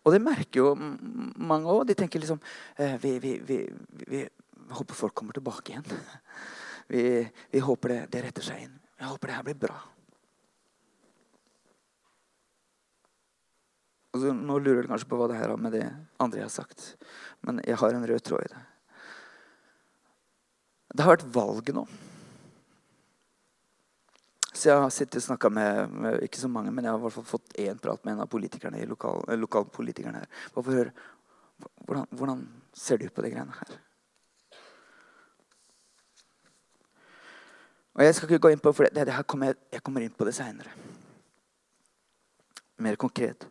Og 0.00 0.14
det 0.14 0.22
merker 0.24 0.62
jo 0.62 0.70
mange 0.78 1.68
òg. 1.68 1.82
De 1.88 1.96
tenker 1.98 2.22
liksom 2.22 2.40
eh, 2.80 2.96
vi, 3.02 3.16
vi, 3.22 3.34
vi, 3.44 3.58
vi, 4.08 4.22
håper 4.70 4.96
folk 4.96 5.16
kommer 5.18 5.36
tilbake 5.36 5.74
igjen. 5.74 5.86
Vi, 6.90 7.60
håper 7.62 7.92
det, 7.92 7.98
det, 8.10 8.20
retter 8.24 8.42
seg 8.42 8.64
inn. 8.64 8.72
Jeg 8.98 9.06
håper 9.06 9.30
det 9.30 9.34
her 9.36 9.44
blir 9.46 9.58
bra. 9.62 9.76
Altså, 14.10 14.32
nå 14.34 14.58
lurer 14.58 14.82
du 14.82 14.90
kanskje 14.90 15.08
på 15.10 15.18
hva 15.20 15.28
det 15.30 15.38
her 15.38 15.52
har 15.52 15.60
med 15.62 15.74
det 15.76 15.86
andre 16.18 16.42
jeg 16.42 16.48
har 16.48 16.54
sagt. 16.54 16.86
Men 17.46 17.60
jeg 17.66 17.78
har 17.78 17.94
en 17.94 18.06
rød 18.10 18.22
tråd 18.26 18.46
i 18.46 18.52
det. 18.52 18.62
Det 20.90 21.04
har 21.06 21.14
vært 21.14 21.28
valget 21.34 21.76
nå. 21.76 21.84
Så 24.50 24.68
jeg 24.68 24.82
har 24.82 24.90
sittet 24.92 25.20
og 25.22 25.24
snakka 25.24 25.48
med, 25.54 25.92
med, 25.94 26.16
ikke 26.26 26.40
så 26.40 26.48
mange, 26.50 26.72
men 26.74 26.84
jeg 26.84 26.92
har 26.92 26.98
i 26.98 27.04
hvert 27.04 27.14
fall 27.14 27.28
fått 27.28 27.54
én 27.62 27.78
prat 27.80 28.02
med 28.04 28.16
en 28.16 28.24
av 28.26 28.32
politikerne 28.32 28.82
lokal, 28.90 29.22
eh, 29.30 29.38
lokalpolitikerne 29.38 30.20
her. 30.20 30.26
Bare 30.56 30.64
for 30.66 30.72
å 30.72 30.80
høre 30.80 30.92
hvordan, 31.86 32.10
hvordan 32.18 32.42
ser 32.76 32.98
du 33.00 33.06
på 33.08 33.22
de 33.24 33.30
greiene 33.30 33.54
her? 33.56 33.78
Og 37.94 38.04
Jeg 38.04 38.14
skal 38.14 38.28
ikke 38.28 38.42
gå 38.46 38.52
inn 38.54 38.62
på 38.62 38.72
for 38.72 38.88
det, 38.88 39.06
det 39.06 39.14
her 39.14 39.26
kommer 39.28 39.50
jeg, 39.50 39.60
jeg, 39.72 39.82
kommer 39.86 40.04
inn 40.04 40.14
på 40.16 40.26
det 40.28 40.34
seinere. 40.36 40.74
Mer 42.80 42.96
konkret. 43.00 43.46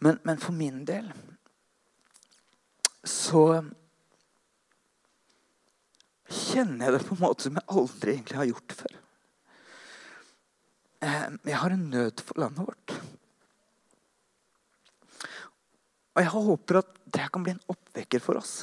Men, 0.00 0.18
men, 0.24 0.40
for 0.40 0.56
min 0.56 0.84
del 0.88 1.10
så 3.04 3.44
kjenner 6.30 6.86
jeg 6.86 6.94
det 6.94 7.04
på 7.08 7.16
en 7.16 7.22
måte 7.22 7.46
som 7.46 7.58
jeg 7.58 7.74
aldri 7.80 8.14
egentlig 8.14 8.38
har 8.38 8.48
gjort 8.48 8.74
før. 8.80 8.98
Eh, 11.04 11.28
jeg 11.50 11.58
har 11.62 11.74
en 11.74 11.86
nød 11.92 12.24
for 12.24 12.40
landet 12.40 12.68
vårt. 12.68 12.96
Og 16.14 16.22
jeg 16.22 16.32
håper 16.34 16.80
at 16.80 16.96
det 17.16 17.28
kan 17.32 17.44
bli 17.46 17.54
en 17.54 17.64
oppvekker 17.72 18.22
for 18.24 18.40
oss. 18.40 18.54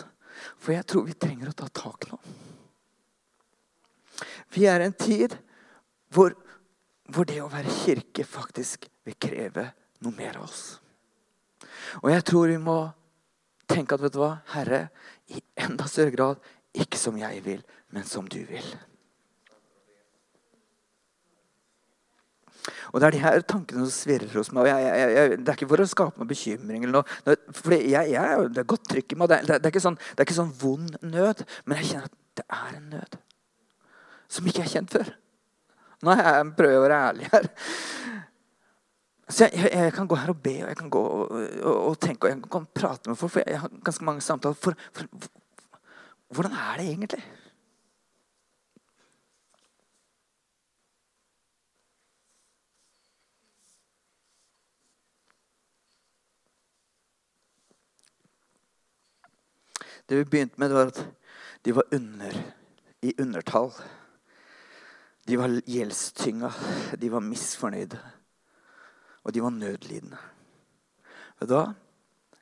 For 0.62 0.76
jeg 0.76 0.86
tror 0.90 1.08
vi 1.08 1.18
trenger 1.18 1.52
å 1.52 1.58
ta 1.58 1.70
tak 1.70 2.10
nå. 2.12 2.20
Vi 4.54 4.66
er 4.70 4.82
i 4.82 4.90
en 4.90 4.98
tid 4.98 5.36
hvor, 6.14 6.34
hvor, 7.10 7.28
det 7.28 7.42
å 7.44 7.52
være 7.52 7.74
kirke 7.84 8.26
faktisk 8.26 8.88
vil 9.06 9.18
kreve 9.22 9.70
noe 10.06 10.16
mer 10.16 10.40
av 10.40 10.48
oss. 10.48 10.78
Og 12.04 12.12
jeg 12.14 12.26
tror 12.28 12.52
vi 12.52 12.60
må 12.62 12.78
tenke 13.68 13.96
at 13.98 14.04
vet 14.04 14.16
du 14.16 14.22
hva, 14.22 14.38
Herre, 14.54 14.88
i 15.34 15.42
enda 15.60 15.88
større 15.90 16.14
grad 16.16 16.54
ikke 16.78 17.00
som 17.00 17.18
jeg 17.20 17.42
vil, 17.46 17.64
men 17.94 18.06
som 18.08 18.28
du 18.30 18.40
vil. 18.48 18.68
Og 22.92 23.02
Det 23.02 23.08
er 23.08 23.16
de 23.16 23.22
her 23.24 23.42
tankene 23.48 23.86
som 23.86 23.92
svirrer 23.94 24.32
hos 24.34 24.50
meg. 24.56 24.70
Jeg, 24.70 24.84
jeg, 24.86 25.12
jeg, 25.16 25.40
det 25.42 25.52
er 25.52 25.58
ikke 25.58 25.70
for 25.72 25.84
å 25.84 25.88
skape 25.90 26.22
noe 26.22 26.30
bekymring. 26.30 26.84
eller 26.86 27.02
noe. 27.02 27.38
For 27.56 27.76
det 27.76 27.84
er 27.84 28.68
godt 28.68 28.88
trykk 28.92 29.14
i 29.14 29.20
meg. 29.20 29.32
Det, 29.32 29.40
det, 29.48 29.60
det, 29.64 29.72
er 29.72 29.84
sånn, 29.84 30.00
det 30.00 30.22
er 30.22 30.28
ikke 30.28 30.40
sånn 30.40 30.56
vond 30.62 30.98
nød, 31.04 31.44
men 31.66 31.82
jeg 31.82 31.92
kjenner 31.92 32.12
at 32.12 32.18
det 32.40 32.46
er 32.58 32.78
en 32.78 32.90
nød 32.96 33.20
som 34.28 34.48
ikke 34.50 34.64
er 34.66 34.72
kjent 34.72 34.92
før. 34.92 35.14
Nå 36.06 36.14
prøver 36.58 36.74
jeg 36.74 36.80
å 36.80 36.86
være 36.86 37.04
ærlig 37.10 37.30
her. 37.32 37.48
Så 39.30 39.50
jeg, 39.54 39.70
jeg, 39.74 39.94
kan 39.94 40.08
gå 40.08 40.16
her 40.16 40.30
og 40.32 40.40
be 40.44 40.54
og 40.64 40.70
jeg 40.70 40.78
kan 40.78 40.90
gå 40.90 41.02
og, 41.02 41.32
og, 41.62 41.88
og 41.88 42.00
tenke 42.00 42.28
og 42.28 42.32
jeg 42.32 42.52
kan 42.52 42.68
prate 42.76 43.10
med 43.10 43.20
folk. 43.20 43.32
For 43.32 43.44
jeg 43.48 43.60
har 43.60 43.74
ganske 43.84 44.06
mange 44.06 44.22
samtaler. 44.22 44.56
For, 44.56 44.74
for, 44.94 45.06
hvordan 46.32 46.52
er 46.52 46.78
det 46.78 46.88
egentlig? 46.88 47.24
Det 60.10 60.18
vi 60.18 60.24
begynte 60.24 60.56
med, 60.60 60.70
var 60.72 60.88
at 60.88 61.08
de 61.66 61.76
var 61.76 61.84
under, 61.92 62.32
i 63.02 63.14
undertall. 63.20 63.74
De 65.28 65.36
var 65.40 65.52
gjeldstynga, 65.68 66.52
de 67.02 67.12
var 67.12 67.20
misfornøyde, 67.20 68.00
og 69.28 69.34
de 69.36 69.44
var 69.44 69.52
nødlidende. 69.52 70.18
Vet 71.40 71.50
du 71.50 71.54
hva? 71.58 71.66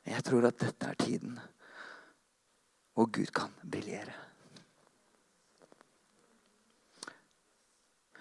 Jeg 0.06 0.22
tror 0.24 0.46
at 0.46 0.60
dette 0.62 0.86
er 0.86 0.98
tiden 1.00 1.40
hvor 2.96 3.10
Gud 3.12 3.32
kan 3.34 3.50
briljere. 3.70 4.14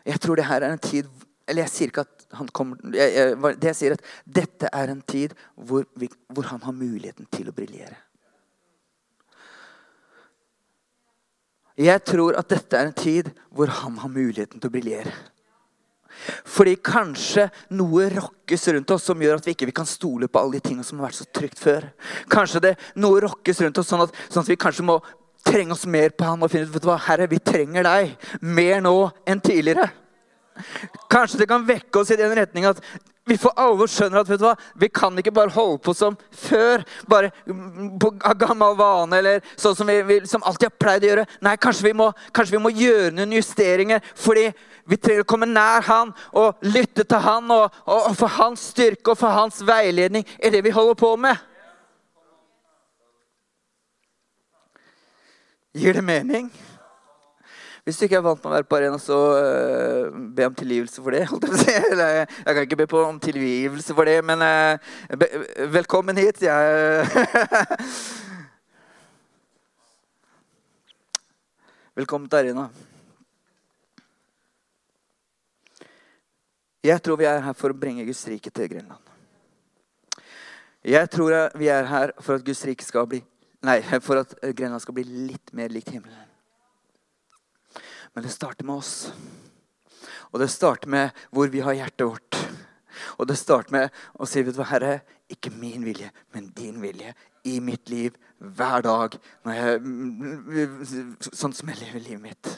Jeg 0.05 0.19
tror 0.21 0.35
det 0.35 0.47
her 0.49 0.61
er 0.61 0.73
en 0.73 0.81
tid 0.81 1.07
Eller 1.47 1.63
jeg 1.63 1.69
sier 1.69 1.91
ikke 1.91 2.03
at 2.05 2.25
han 2.37 2.47
kommer 2.47 2.77
jeg, 2.93 3.13
jeg, 3.13 3.37
Det 3.61 3.69
jeg 3.69 3.77
sier, 3.77 3.93
at 3.93 4.07
dette 4.25 4.69
er 4.73 4.91
en 4.91 5.01
tid 5.01 5.33
hvor, 5.55 5.85
vi, 5.95 6.09
hvor 6.27 6.49
han 6.49 6.61
har 6.65 6.73
muligheten 6.73 7.29
til 7.31 7.49
å 7.49 7.53
briljere. 7.53 7.95
Jeg 11.77 12.01
tror 12.07 12.37
at 12.39 12.49
dette 12.49 12.79
er 12.79 12.89
en 12.89 12.97
tid 12.97 13.29
hvor 13.53 13.69
han 13.83 13.97
har 14.01 14.09
muligheten 14.09 14.59
til 14.59 14.71
å 14.71 14.73
briljere. 14.73 15.13
Fordi 16.49 16.75
kanskje 16.83 17.47
noe 17.77 18.07
rokkes 18.13 18.67
rundt 18.75 18.95
oss 18.95 19.05
som 19.09 19.21
gjør 19.21 19.39
at 19.39 19.47
vi 19.47 19.55
ikke 19.55 19.71
kan 19.75 19.89
stole 19.89 20.29
på 20.29 20.41
alle 20.41 20.57
de 20.57 20.65
tingene 20.69 20.87
som 20.87 20.99
har 20.99 21.09
vært 21.09 21.19
så 21.19 21.27
trygt 21.35 21.61
før. 21.61 21.89
Kanskje 22.31 22.63
det 22.69 22.73
noe 23.01 23.21
rokkes 23.25 23.61
rundt 23.65 23.81
oss 23.81 23.91
sånn 23.91 24.05
at, 24.05 24.15
sånn 24.29 24.45
at 24.45 24.51
vi 24.53 24.59
kanskje 24.59 24.87
må 24.87 24.99
trenge 25.45 25.75
oss 25.75 25.85
mer 25.85 26.13
på 26.17 26.25
han 26.25 26.41
og 26.41 26.51
finne 26.51 26.65
ut 26.65 26.73
vet 26.73 26.85
du 26.85 26.89
hva, 26.89 26.97
Herre, 27.07 27.29
vi 27.29 27.41
trenger 27.43 27.85
deg 27.85 28.15
mer 28.41 28.81
nå 28.83 28.95
enn 29.29 29.43
tidligere. 29.43 29.91
Kanskje 31.11 31.43
det 31.43 31.49
kan 31.51 31.67
vekke 31.67 32.01
oss 32.01 32.13
i 32.15 32.19
den 32.19 32.33
retning 32.37 32.65
at 32.69 32.81
vi 33.25 33.37
for 33.41 33.57
alvor 33.57 33.89
skjønner 33.89 34.21
at 34.21 34.41
hva, 34.41 34.53
vi 34.77 34.87
kan 34.93 35.15
ikke 35.17 35.33
bare 35.33 35.53
holde 35.55 35.79
på 35.81 35.95
som 35.97 36.13
før. 36.29 36.83
Bare 37.09 37.31
på 37.41 38.11
gammel 38.21 38.77
vane 38.77 39.17
eller 39.17 39.47
sånn 39.57 39.77
som 39.77 39.89
vi, 39.89 39.97
vi 40.05 40.19
som 40.29 40.45
alltid 40.45 40.69
har 40.69 40.75
pleid 40.77 41.07
å 41.07 41.09
gjøre. 41.09 41.25
Nei, 41.45 41.55
kanskje 41.61 41.87
vi, 41.87 41.95
må, 41.97 42.11
kanskje 42.35 42.57
vi 42.57 42.61
må 42.61 42.73
gjøre 42.77 43.15
noen 43.17 43.33
justeringer. 43.39 44.05
Fordi 44.21 44.51
vi 44.85 44.97
trenger 45.01 45.25
å 45.25 45.29
komme 45.29 45.49
nær 45.49 45.81
Han 45.89 46.13
og 46.37 46.61
lytte 46.65 47.03
til 47.03 47.21
Han. 47.25 47.51
Og, 47.51 47.81
og, 47.85 48.01
og 48.11 48.15
for 48.19 48.27
Hans 48.37 48.61
styrke 48.73 49.11
og 49.13 49.19
for 49.19 49.29
Hans 49.33 49.57
veiledning 49.65 50.25
er 50.37 50.49
det 50.53 50.63
vi 50.65 50.75
holder 50.75 50.97
på 50.99 51.15
med. 51.17 51.35
Gir 55.75 55.93
det 55.97 56.05
mening? 56.07 56.47
Hvis 57.85 57.99
du 57.99 58.03
ikke 58.07 58.17
er 58.17 58.25
vant 58.25 58.39
med 58.41 58.49
å 58.49 58.55
være 58.55 58.65
på 58.65 58.77
arena, 58.79 58.97
så 58.97 59.17
uh, 59.35 60.09
be 60.33 60.47
om 60.47 60.55
tilgivelse 60.57 61.03
for 61.03 61.11
det. 61.13 61.27
Jeg 61.69 62.25
kan 62.47 62.63
ikke 62.63 62.79
be 62.79 62.87
på 62.89 62.97
om 63.05 63.19
tilgivelse 63.21 63.93
for 63.93 64.09
det, 64.09 64.25
men 64.25 64.41
uh, 64.41 64.73
be, 65.13 65.29
velkommen 65.75 66.17
hit. 66.17 66.41
Jeg, 66.41 67.05
velkommen 72.01 72.25
til 72.31 72.41
arena. 72.41 72.65
Jeg 76.85 77.01
tror 77.01 77.17
vi 77.17 77.25
er 77.25 77.41
her 77.41 77.55
for 77.57 77.73
å 77.73 77.77
bringe 77.77 78.05
Guds 78.05 78.21
rike 78.29 78.51
til 78.53 78.69
Grenland. 78.69 79.01
Jeg 80.85 81.09
tror 81.09 81.33
vi 81.57 81.69
er 81.73 81.87
her 81.89 82.13
for 82.21 82.37
at 82.37 82.45
Guds 82.45 82.61
rike 82.67 82.85
skal 82.85 83.07
bli 83.09 83.23
Nei, 83.65 83.79
for 84.03 84.19
at 84.21 84.35
Grenland 84.53 84.83
skal 84.83 84.93
bli 84.93 85.03
litt 85.25 85.49
mer 85.57 85.71
likt 85.73 85.89
himmelen. 85.89 86.27
Men 88.13 88.27
det 88.27 88.29
starter 88.29 88.67
med 88.67 88.75
oss. 88.77 89.07
Og 90.29 90.37
det 90.37 90.51
starter 90.53 90.91
med 90.91 91.23
hvor 91.33 91.49
vi 91.49 91.63
har 91.65 91.73
hjertet 91.73 92.05
vårt. 92.05 92.37
Og 93.17 93.25
det 93.25 93.39
starter 93.39 93.73
med 93.73 93.97
å 94.21 94.27
si, 94.29 94.43
vet 94.45 94.53
du 94.53 94.61
hva, 94.61 94.69
Herre, 94.69 94.99
ikke 95.33 95.49
min 95.49 95.81
vilje, 95.87 96.11
men 96.35 96.51
din 96.53 96.77
vilje 96.83 97.15
i 97.49 97.57
mitt 97.63 97.89
liv 97.89 98.13
hver 98.37 98.85
dag. 98.85 99.17
Jeg, 99.49 99.81
sånn 101.31 101.55
som 101.57 101.73
jeg 101.73 101.81
lever 101.81 102.05
livet 102.05 102.23
mitt. 102.29 102.53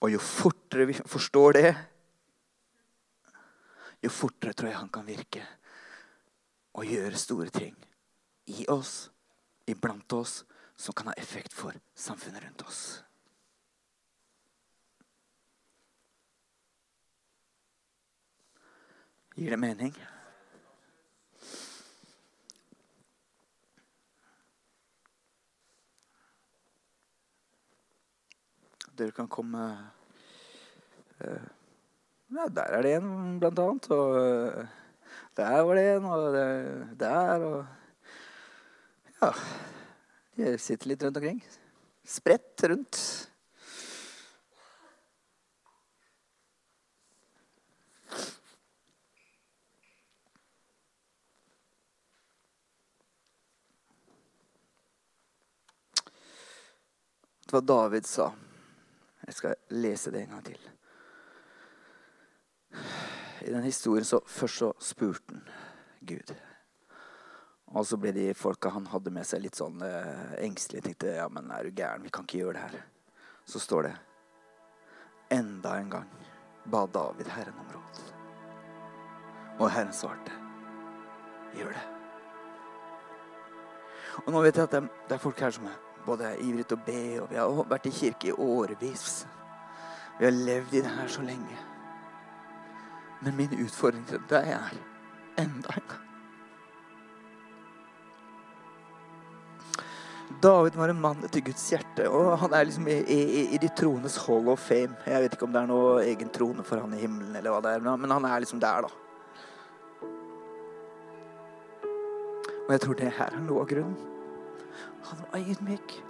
Og 0.00 0.12
jo 0.12 0.20
fortere 0.22 0.88
vi 0.88 0.96
forstår 0.98 1.58
det, 1.58 1.70
jo 4.02 4.10
fortere 4.12 4.54
tror 4.54 4.70
jeg 4.70 4.78
han 4.78 4.92
kan 4.94 5.06
virke 5.06 5.42
og 6.78 6.86
gjøre 6.86 7.18
store 7.18 7.50
ting 7.50 7.74
i 8.54 8.66
oss, 8.70 9.08
iblant 9.66 10.12
oss, 10.14 10.44
som 10.78 10.94
kan 10.94 11.10
ha 11.10 11.16
effekt 11.18 11.52
for 11.56 11.74
samfunnet 11.98 12.44
rundt 12.44 12.62
oss. 12.62 12.82
Gir 19.38 19.50
det 19.54 19.58
mening? 19.62 19.92
Dere 28.98 29.14
kan 29.14 29.28
komme 29.30 29.62
uh, 31.22 31.46
ja, 32.34 32.48
Der 32.50 32.74
er 32.78 32.82
det 32.82 32.96
en, 32.98 33.38
blant 33.38 33.62
annet. 33.62 33.90
Og 33.94 34.18
uh, 34.18 34.66
der 35.38 35.62
var 35.62 35.78
det 35.78 35.86
en, 35.94 36.10
og 36.10 36.28
det, 36.34 36.48
der 37.00 37.48
og 37.52 37.66
Ja. 39.18 39.32
De 40.38 40.52
sitter 40.62 40.92
litt 40.92 41.02
rundt 41.02 41.16
omkring. 41.18 41.40
Spredt 42.06 42.62
rundt. 42.70 43.00
hva 57.48 57.60
David 57.64 58.06
sa. 58.06 58.28
Jeg 59.28 59.36
skal 59.36 59.54
lese 59.76 60.10
det 60.10 60.22
en 60.24 60.30
gang 60.36 60.44
til. 60.46 60.68
I 63.44 63.52
den 63.52 63.62
historien 63.62 64.04
så 64.04 64.22
Først 64.26 64.62
så 64.62 64.72
spurte 64.80 65.34
han 65.34 65.42
Gud. 66.00 66.32
Og 67.76 67.84
så 67.86 67.98
ble 68.00 68.14
de 68.16 68.30
folka 68.34 68.72
han 68.72 68.86
hadde 68.88 69.12
med 69.12 69.28
seg, 69.28 69.42
litt 69.44 69.58
sånn 69.58 69.82
eh, 69.84 70.38
engstelige. 70.46 70.86
Tenkte 70.86 71.12
ja, 71.18 71.26
men 71.28 71.50
er 71.52 71.68
du 71.68 71.76
gæren? 71.76 72.06
Vi 72.06 72.12
kan 72.14 72.24
ikke 72.24 72.40
gjøre 72.40 72.54
det 72.56 72.62
her. 72.64 72.86
Så 73.44 73.60
står 73.60 73.90
det 73.90 73.96
Enda 75.36 75.74
en 75.76 75.90
gang 75.92 76.08
ba 76.72 76.86
David 76.88 77.28
Herren 77.34 77.60
om 77.60 77.68
råd. 77.74 78.00
Og 79.58 79.68
Herren 79.74 79.92
svarte, 79.92 80.32
gjør 81.58 81.76
det. 81.76 81.84
Og 84.24 84.32
nå 84.32 84.40
vet 84.46 84.56
jeg 84.56 84.70
at 84.70 84.78
det 84.78 84.82
det 85.08 85.18
er 85.18 85.22
folk 85.22 85.44
her 85.44 85.52
som 85.52 85.68
er 85.68 85.76
både 86.08 86.34
ivrig 86.44 86.66
til 86.66 86.78
å 86.78 86.86
be, 86.86 87.04
og 87.22 87.30
vi 87.30 87.38
har 87.40 87.70
vært 87.70 87.88
i 87.90 87.94
kirke 87.94 88.32
i 88.32 88.34
årevis. 88.34 89.06
Vi 90.18 90.26
har 90.26 90.34
levd 90.34 90.74
i 90.74 90.82
det 90.82 90.96
her 90.96 91.08
så 91.12 91.22
lenge. 91.22 91.62
Men 93.22 93.38
min 93.38 93.56
utfordring 93.64 94.04
til 94.08 94.22
deg 94.30 94.52
er 94.56 94.76
enda 95.38 95.74
en 95.74 95.88
gang 95.90 96.04
David 100.42 100.76
var 100.78 100.88
en 100.88 101.00
mann 101.00 101.24
etter 101.26 101.42
Guds 101.42 101.64
hjerte, 101.72 102.04
og 102.14 102.36
han 102.38 102.52
er 102.54 102.68
liksom 102.68 102.86
i, 102.86 102.94
i, 103.10 103.40
i 103.56 103.58
de 103.58 103.70
troendes 103.74 104.20
hall 104.22 104.50
of 104.52 104.60
fame. 104.62 104.94
Jeg 105.08 105.24
vet 105.24 105.34
ikke 105.34 105.48
om 105.48 105.54
det 105.54 105.62
er 105.64 105.70
noe 105.70 106.04
egen 106.04 106.30
trone 106.30 106.62
for 106.66 106.78
han 106.78 106.94
i 106.94 107.00
himmelen, 107.00 107.34
eller 107.34 107.54
hva 107.54 107.62
det 107.64 107.72
er, 107.74 107.82
men 107.88 108.12
han 108.12 108.28
er 108.28 108.44
liksom 108.44 108.60
der, 108.62 108.86
da. 108.86 108.92
Og 112.68 112.70
jeg 112.76 112.84
tror 112.84 113.00
det 113.00 113.10
her 113.16 113.34
er 113.34 113.42
noe 113.48 113.64
av 113.64 113.72
grunnen. 113.72 114.17
Han 115.08 115.18
var 115.32 115.40
ydmyk. 115.40 116.04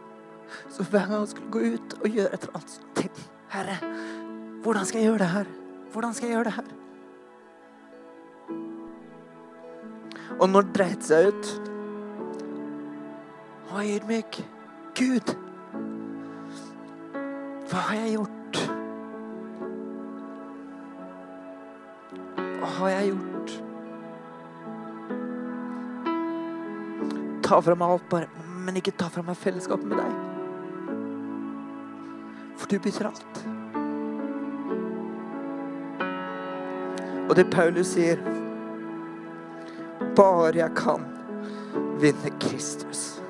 Så 0.68 0.82
hver 0.82 1.06
gang 1.06 1.18
han 1.18 1.26
skulle 1.26 1.50
gå 1.50 1.58
ut 1.58 1.94
og 2.02 2.08
gjøre 2.10 2.32
et 2.34 2.42
eller 2.42 2.56
annet, 2.56 2.80
tenkte 2.96 3.22
Herre, 3.48 3.76
hvordan 4.62 4.86
skal 4.86 5.00
jeg 5.00 5.08
gjøre 5.08 5.18
det 5.18 5.28
her? 5.32 5.50
Hvordan 5.92 6.14
skal 6.14 6.28
jeg 6.28 6.34
gjøre 6.34 6.44
det 6.44 6.52
her? 6.52 6.64
Og 10.38 10.48
når 10.48 10.62
dreit 10.74 11.04
seg 11.04 11.30
ut 11.32 11.48
Han 13.68 13.76
var 13.76 13.84
ydmyk. 13.84 14.40
Gud, 14.98 15.34
hva 17.68 17.82
har 17.90 17.98
jeg 18.00 18.14
gjort? 18.16 18.60
Hva 22.58 22.70
har 22.78 22.94
jeg 22.94 23.12
gjort? 23.12 23.54
Ta 27.44 27.60
fra 27.62 27.76
meg 27.78 27.94
alt, 27.94 28.08
bare 28.10 28.47
men 28.68 28.76
ikke 28.82 28.92
ta 29.00 29.06
fra 29.08 29.22
meg 29.24 29.38
fellesskapet 29.40 29.88
med 29.88 29.96
deg. 29.96 30.16
For 32.60 32.68
du 32.68 32.74
bytter 32.84 33.06
alt. 33.08 33.38
Og 37.28 37.32
det 37.38 37.46
Paulus 37.52 37.94
sier 37.94 38.20
Bare 40.18 40.52
jeg 40.58 40.74
kan 40.76 41.06
vinne 42.02 42.32
Kristus. 42.42 43.22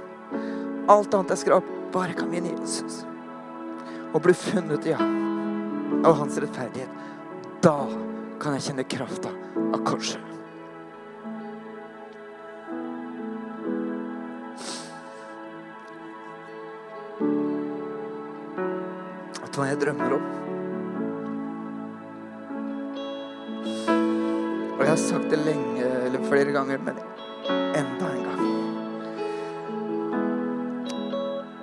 Alt 0.91 1.15
annet 1.15 1.35
er 1.37 1.41
skrap. 1.45 1.69
Bare 1.95 2.11
jeg 2.11 2.19
kan 2.19 2.33
vinne 2.33 2.57
Jesus. 2.57 3.05
Og 4.11 4.25
bli 4.25 4.35
funnet 4.35 4.89
i 4.91 4.97
ham 4.97 6.03
av 6.03 6.19
hans 6.19 6.41
rettferdighet. 6.43 6.91
Da 7.63 7.77
kan 8.43 8.59
jeg 8.59 8.71
kjenne 8.71 8.89
krafta 8.91 9.31
av 9.69 9.85
korset. 9.87 10.38
Hva 19.59 19.67
jeg 19.73 19.81
drømmer 19.83 20.13
om. 20.15 20.27
Og 24.77 24.83
jeg 24.85 24.91
har 24.93 25.01
sagt 25.03 25.31
det 25.33 25.41
lenge, 25.43 25.87
eller 26.07 26.27
flere 26.31 26.53
ganger, 26.55 26.79
men 26.87 27.01
enda 27.75 28.11
en 28.13 28.23
gang. 28.29 28.45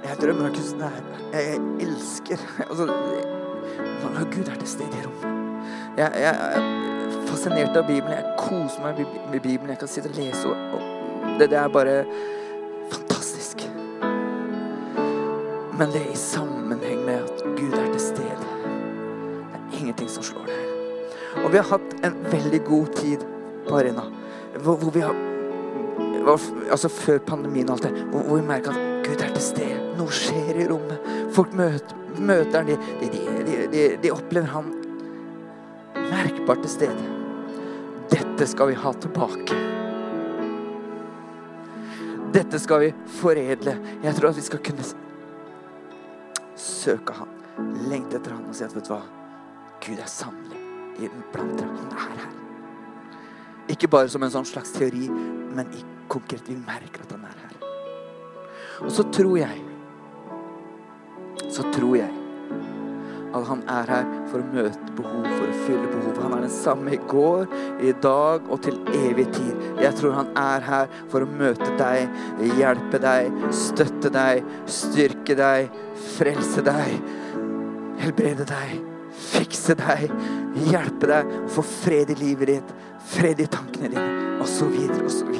Jeg 0.04 0.18
drømmer 0.22 0.50
om 0.50 0.58
Guds 0.58 0.74
nærvær. 0.80 1.24
Jeg 1.34 1.62
elsker 1.88 2.44
altså, 2.70 2.86
Gud 4.36 4.48
er 4.52 4.60
til 4.60 4.68
stede 4.68 5.00
i 5.00 5.06
rommet. 5.06 5.32
Jeg, 5.98 6.12
jeg, 6.20 6.36
er 6.36 7.22
fascinert 7.28 7.78
av 7.78 7.88
Bibelen. 7.88 8.12
Jeg 8.12 8.36
koser 8.40 8.84
meg 8.84 9.06
med 9.32 9.40
Bibelen. 9.40 9.72
Jeg 9.72 9.80
kan 9.80 9.92
sitte 9.92 10.12
og 10.12 10.20
lese. 10.20 10.48
Og, 10.48 10.56
og 10.76 11.40
det, 11.40 11.50
det 11.54 11.60
er 11.60 11.72
bare 11.72 11.96
fantastisk. 12.92 13.64
Men 15.80 15.92
det 15.96 16.04
er 16.04 16.12
i 16.12 16.20
sammenheng 16.20 16.85
som 20.16 20.26
slår 20.26 20.50
deg. 20.50 20.74
Og 21.44 21.52
vi 21.52 21.60
har 21.60 21.68
hatt 21.70 21.96
en 22.08 22.20
veldig 22.32 22.62
god 22.68 22.92
tid 22.96 23.24
på 23.68 23.80
Arena. 23.80 24.06
Hvor, 24.62 24.78
hvor 24.82 24.94
vi 24.96 25.06
har 25.06 25.24
Altså 26.26 26.90
før 26.90 27.20
pandemien 27.22 27.68
og 27.70 27.76
alt 27.76 27.84
det. 27.86 28.06
Hvor, 28.10 28.24
hvor 28.26 28.40
vi 28.40 28.46
merker 28.48 28.74
at 28.74 29.06
Gud 29.06 29.20
er 29.22 29.34
til 29.36 29.44
stede. 29.46 29.76
Noe 30.00 30.10
skjer 30.10 30.58
i 30.58 30.66
rommet. 30.66 31.12
Folk 31.36 31.54
møter, 31.54 32.00
møter 32.18 32.64
han, 32.64 32.72
de, 32.72 33.12
de, 33.14 33.60
de, 33.70 33.84
de 34.02 34.12
opplever 34.14 34.50
han 34.50 34.72
merkbart 36.10 36.64
til 36.66 36.74
stede. 36.74 37.06
Dette 38.10 38.48
skal 38.50 38.72
vi 38.72 38.80
ha 38.82 38.94
tilbake. 39.06 39.60
Dette 42.36 42.60
skal 42.60 42.88
vi 42.88 42.90
foredle. 43.20 43.78
Jeg 44.04 44.18
tror 44.18 44.32
at 44.32 44.40
vi 44.40 44.48
skal 44.50 44.64
kunne 44.66 44.88
søke 46.60 47.14
Han, 47.16 47.30
lengte 47.92 48.18
etter 48.18 48.34
Han 48.36 48.50
og 48.50 48.58
si 48.58 48.66
at 48.66 48.74
vet 48.76 48.90
du 48.90 48.96
hva? 48.96 49.04
Gud 49.84 50.00
er 50.00 50.10
sannelig 50.10 50.62
blant 51.34 51.58
dere. 51.60 51.76
Han 51.76 51.92
er 51.92 52.08
her. 52.08 52.28
Ikke 53.76 53.90
bare 53.92 54.10
som 54.12 54.24
en 54.24 54.34
sånn 54.34 54.48
slags 54.48 54.74
teori, 54.76 55.08
men 55.10 55.72
i 55.74 55.84
konkret. 56.12 56.46
Vi 56.48 56.58
merker 56.60 57.06
at 57.06 57.16
han 57.16 57.26
er 57.26 57.40
her. 57.44 57.56
Og 58.86 58.92
så 58.92 59.08
tror 59.16 59.38
jeg 59.40 59.64
Så 61.52 61.64
tror 61.72 61.94
jeg 61.96 62.12
at 63.36 63.44
han 63.48 63.62
er 63.68 63.90
her 63.92 64.06
for 64.32 64.40
å 64.40 64.48
møte 64.54 64.94
behov, 64.96 65.26
for 65.28 65.52
å 65.52 65.58
fylle 65.66 65.90
behov. 65.92 66.20
Han 66.24 66.36
er 66.38 66.46
den 66.46 66.54
samme 66.54 66.94
i 66.96 67.00
går, 67.12 67.46
i 67.84 67.92
dag 68.04 68.48
og 68.48 68.62
til 68.66 68.80
evig 68.96 69.28
tid. 69.36 69.66
Jeg 69.84 69.92
tror 70.00 70.16
han 70.16 70.32
er 70.40 70.66
her 70.66 70.98
for 71.12 71.26
å 71.26 71.30
møte 71.30 71.70
deg, 71.80 72.18
hjelpe 72.56 73.02
deg, 73.04 73.36
støtte 73.52 74.12
deg, 74.16 74.44
styrke 74.72 75.36
deg, 75.38 75.80
frelse 76.16 76.64
deg, 76.66 76.96
helbrede 78.00 78.48
deg, 78.50 78.95
fikse 79.26 79.76
deg, 79.80 80.12
hjelpe 80.70 81.10
deg 81.12 81.32
få 81.52 81.64
fred 81.66 82.12
i 82.14 82.20
livet 82.20 82.52
ditt, 82.52 82.76
fred 83.16 83.42
i 83.42 83.48
tankene 83.52 83.92
dine, 83.94 84.06
osv., 84.44 84.76
osv. 85.06 85.36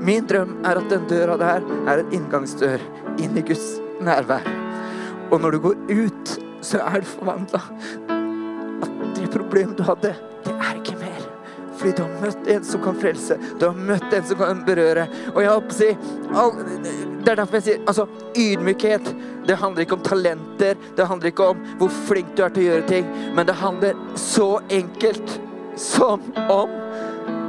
Min 0.00 0.24
drøm 0.26 0.54
er 0.64 0.80
at 0.80 0.88
den 0.88 1.04
døra 1.10 1.36
der 1.40 1.66
er 1.90 2.00
en 2.00 2.14
inngangsdør 2.16 2.80
inn 3.20 3.36
i 3.36 3.44
Guds 3.44 3.66
nærvær. 4.00 4.46
Og 5.30 5.42
når 5.42 5.50
du 5.50 5.58
går 5.66 5.82
ut, 5.90 6.32
så 6.64 6.80
er 6.80 7.02
det 7.02 7.10
forvandla. 7.10 7.60
At 8.80 8.94
de 9.16 9.28
problemene 9.28 9.76
du 9.76 9.84
hadde, 9.84 10.14
det 10.46 10.54
er 10.56 10.78
ikke 10.80 10.96
mer. 11.00 11.26
Fordi 11.76 11.92
du 11.96 12.02
har 12.02 12.16
møtt 12.24 12.48
en 12.54 12.64
som 12.64 12.82
kan 12.84 12.96
frelse. 13.00 13.36
Du 13.60 13.66
har 13.68 13.76
møtt 13.76 14.16
en 14.16 14.26
som 14.26 14.40
kan 14.40 14.64
berøre. 14.66 15.06
Og 15.34 15.42
jeg 15.44 15.52
håper 15.52 15.74
å 15.74 15.78
si 15.78 15.90
Det 17.20 17.32
er 17.32 17.38
derfor 17.42 17.58
jeg 17.58 17.66
sier 17.68 17.84
altså, 17.86 18.08
ydmykhet. 18.36 19.12
Det 19.50 19.56
handler 19.58 19.82
ikke 19.82 19.96
om 19.98 20.02
talenter. 20.06 20.76
Det 20.96 21.04
handler 21.04 21.32
ikke 21.32 21.46
om 21.50 21.62
hvor 21.80 21.88
flink 22.06 22.36
du 22.38 22.44
er 22.44 22.52
til 22.54 22.62
å 22.62 22.66
gjøre 22.68 22.84
ting. 22.86 23.08
Men 23.34 23.48
det 23.48 23.56
handler 23.58 23.98
så 24.14 24.60
enkelt 24.70 25.32
som 25.74 26.22
om 26.44 26.76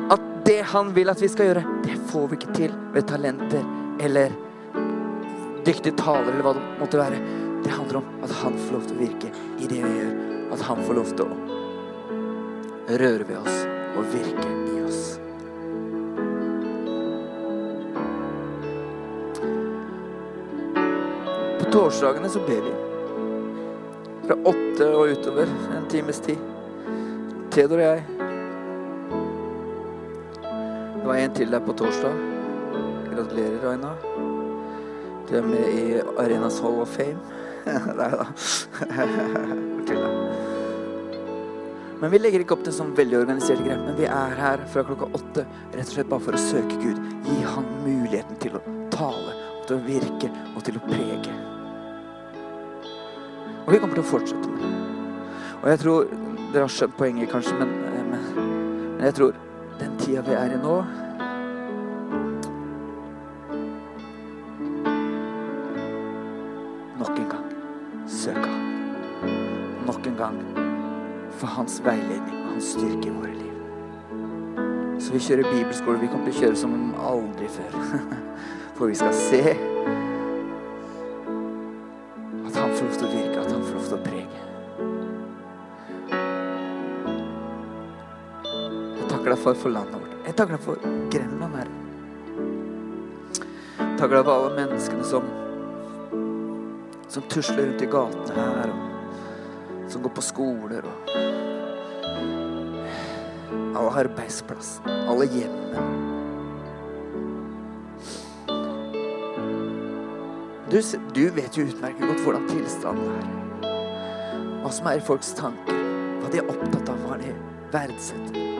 at 0.09 0.23
det 0.47 0.63
han 0.71 0.89
vil 0.95 1.13
at 1.13 1.21
vi 1.21 1.29
skal 1.29 1.51
gjøre, 1.51 1.63
det 1.85 1.99
får 2.09 2.25
vi 2.31 2.39
ikke 2.39 2.55
til 2.57 2.73
ved 2.95 3.05
talenter 3.11 3.61
eller 4.01 4.33
dyktig 5.67 5.93
taler 6.01 6.31
eller 6.33 6.47
hva 6.47 6.57
det 6.57 6.65
måtte 6.81 7.03
være. 7.03 7.21
Det 7.61 7.77
handler 7.77 8.01
om 8.01 8.25
at 8.25 8.33
han 8.41 8.57
får 8.57 8.79
lov 8.79 8.89
til 8.89 8.97
å 8.97 9.03
virke 9.05 9.33
i 9.61 9.69
det 9.69 9.81
vi 9.85 9.95
gjør. 9.99 10.13
At 10.57 10.67
han 10.71 10.85
får 10.87 11.01
lov 11.03 11.13
til 11.13 11.29
å 11.29 12.97
røre 12.97 13.29
ved 13.29 13.37
oss 13.43 13.65
og 13.93 14.09
virke 14.17 14.49
i 14.49 14.71
oss. 14.73 14.80
Torsdagene 21.71 22.29
så 22.29 22.39
ber 22.47 22.61
vi. 22.65 22.71
Fra 24.27 24.35
åtte 24.51 24.87
og 24.95 25.13
utover 25.15 25.47
en 25.77 25.87
times 25.91 26.19
tid. 26.23 26.37
Theodor 27.51 27.79
og 27.79 27.85
jeg. 27.85 28.03
Det 31.01 31.07
var 31.07 31.15
en 31.17 31.33
til 31.35 31.51
der 31.51 31.63
på 31.65 31.73
torsdag. 31.73 32.15
Gratulerer, 33.11 33.59
Raina. 33.63 33.91
Du 35.29 35.35
er 35.39 35.47
med 35.47 35.65
i 35.71 35.85
Arenas 36.19 36.59
Hall 36.59 36.81
of 36.83 36.91
Fame. 36.91 37.19
Nei 37.99 38.09
da. 38.17 38.25
Men 42.01 42.09
vi 42.09 42.17
legger 42.17 42.41
ikke 42.41 42.55
opp 42.57 42.63
til 42.65 42.73
sånn 42.73 42.95
veldig 42.97 43.19
organiserte 43.19 43.61
greier. 43.61 43.81
Men 43.83 43.97
vi 43.99 44.07
er 44.09 44.35
her 44.39 44.63
fra 44.73 44.81
klokka 44.87 45.11
åtte 45.13 45.45
rett 45.45 45.85
og 45.85 45.93
slett 45.93 46.09
bare 46.09 46.25
for 46.25 46.33
å 46.37 46.41
søke 46.41 46.81
Gud. 46.81 46.97
Gi 47.29 47.37
Han 47.53 47.67
muligheten 47.85 48.41
til 48.41 48.57
å 48.57 48.65
tale, 48.93 49.37
til 49.67 49.77
å 49.77 49.85
virke 49.85 50.29
og 50.55 50.65
til 50.65 50.81
å 50.81 50.85
prege. 50.89 51.50
Og 53.65 53.73
vi 53.73 53.79
kommer 53.79 53.95
til 53.95 54.03
å 54.03 54.09
fortsette 54.09 54.49
med 54.49 54.63
det. 54.63 54.71
Og 55.61 55.69
jeg 55.69 55.79
tror 55.83 56.11
Dere 56.51 56.65
har 56.65 56.73
skjønt 56.73 56.97
poenget, 56.97 57.29
kanskje, 57.31 57.53
men, 57.55 57.69
men, 58.11 58.17
men 58.97 59.05
jeg 59.05 59.15
tror 59.15 59.37
den 59.79 59.93
tida 60.01 60.23
vi 60.25 60.33
er 60.35 60.51
i 60.51 60.57
nå 60.59 60.73
Nok 66.99 67.21
en 67.21 67.29
gang 67.31 67.47
søk 68.11 68.41
Han. 68.43 68.67
Nok 69.87 70.11
en 70.11 70.19
gang 70.19 70.41
for 71.39 71.47
hans 71.47 71.79
veiledning 71.85 72.43
og 72.43 72.51
hans 72.51 72.73
styrke 72.75 73.07
i 73.07 73.15
våre 73.15 73.31
liv. 73.33 74.99
Så 75.01 75.15
vi 75.15 75.23
kjører 75.23 75.47
bibelskole. 75.49 76.01
Vi 76.01 76.11
kommer 76.11 76.27
til 76.29 76.35
å 76.35 76.41
kjøre 76.43 76.59
som 76.59 76.75
aldri 76.99 77.47
før. 77.49 77.79
For 78.75 78.91
vi 78.91 78.97
skal 78.99 79.15
se 79.17 79.55
takker 89.31 89.35
deg 89.35 89.43
for, 89.43 89.53
for 89.55 89.71
landet 89.71 89.95
vårt. 89.95 90.15
Jeg 90.25 90.35
takker 90.35 90.57
deg 90.57 90.63
for 90.65 90.75
Grenland, 91.11 91.55
Herre. 91.55 91.73
Jeg 93.77 93.97
takker 93.99 94.15
deg 94.17 94.25
for 94.25 94.33
alle 94.33 94.51
menneskene 94.57 95.05
som 95.07 95.37
som 97.11 97.23
tusler 97.27 97.65
rundt 97.65 97.81
i 97.83 97.87
gatene 97.91 98.43
her, 98.45 98.69
og 98.71 99.89
som 99.91 100.03
går 100.03 100.13
på 100.15 100.21
skoler 100.23 100.85
og 100.87 101.09
Alle 103.51 103.91
arbeidsplassene, 104.03 104.93
alle 105.11 105.25
hjemmene. 105.31 105.83
Du, 110.71 110.77
du, 111.15 111.25
vet 111.35 111.57
jo 111.57 111.65
utmerket 111.67 112.07
godt 112.07 112.23
hvordan 112.23 112.47
tilstanden 112.47 113.11
er. 113.17 113.27
Hva 114.61 114.71
som 114.71 114.87
er 114.87 115.01
i 115.01 115.03
folks 115.03 115.33
tanker. 115.35 115.83
Hva 116.21 116.31
de 116.31 116.39
er 116.39 116.55
opptatt 116.55 116.93
av, 116.93 117.03
hva 117.03 117.19
de 117.19 117.35
verdsetter. 117.75 118.50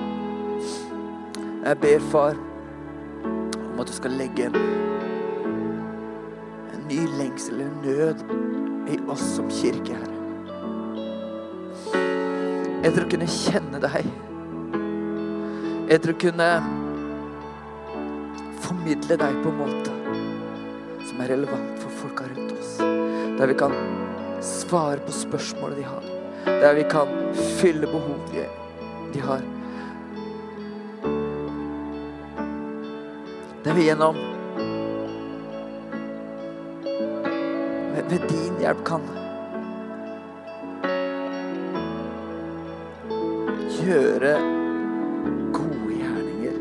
Jeg 1.62 1.78
ber, 1.78 2.00
far, 2.10 2.34
om 3.74 3.80
at 3.80 3.88
du 3.88 3.94
skal 3.94 4.16
legge 4.18 4.48
en 4.50 4.56
ny 6.90 7.04
lengsel 7.20 7.60
eller 7.62 7.76
nød 7.84 8.24
i 8.90 8.98
oss 9.14 9.22
som 9.36 9.46
kirke, 9.54 9.94
Herre. 9.94 10.18
Etter 12.82 13.06
å 13.06 13.12
kunne 13.14 13.30
kjenne 13.30 13.78
deg. 13.86 14.10
Etter 15.94 16.16
å 16.16 16.18
kunne 16.26 16.50
formidle 18.66 19.22
deg 19.22 19.40
på 19.46 19.54
en 19.54 19.62
måte 19.62 19.94
som 21.12 21.22
er 21.22 21.36
relevant 21.36 21.78
for 21.86 21.94
folka 22.02 22.26
rundt 22.34 22.58
oss. 22.58 22.74
Der 23.38 23.54
vi 23.54 23.62
kan 23.62 23.78
svare 24.42 24.98
på 25.06 25.14
spørsmålet 25.14 25.78
de 25.84 25.90
har. 25.94 26.06
Der 26.50 26.74
vi 26.82 26.90
kan 26.90 27.08
fylle 27.62 27.86
behov 27.86 28.18
de 28.34 29.28
har. 29.30 29.46
Der 33.64 33.74
vi 33.74 33.84
gjennom 33.86 34.16
ved 38.10 38.20
din 38.30 38.56
hjelp 38.60 38.80
kan 38.86 39.04
gjøre 43.78 44.34
gode 45.54 45.94
gjerninger. 46.00 46.58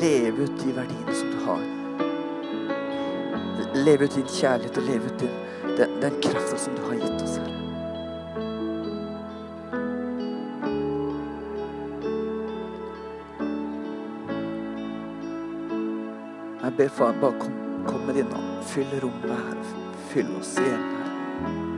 Leve 0.00 0.48
ut 0.48 0.56
de 0.64 0.72
verdiene 0.78 1.18
som 1.20 1.30
du 1.30 1.38
har. 1.44 1.62
Leve 3.74 4.08
ut 4.08 4.16
din 4.16 4.34
kjærlighet 4.38 4.80
og 4.80 4.88
leve 4.88 5.12
ut 5.12 5.20
din, 5.20 5.38
den, 5.76 6.00
den 6.00 6.20
krafta 6.22 6.58
som 6.64 6.74
du 6.80 6.82
har 6.88 7.00
gitt 7.04 7.22
oss, 7.28 7.36
Herre. 7.36 7.65
Ber 16.86 16.90
far, 16.90 17.12
bare 17.20 17.32
kom, 17.40 17.52
kom 17.86 18.00
med 18.06 18.14
din 18.14 18.26
ånd. 18.26 18.64
Fyll 18.64 19.00
rommet 19.00 19.30
her. 19.30 19.58
Fyll 20.08 20.36
oss 20.38 20.58
igjen 20.58 20.82
her. 20.82 21.75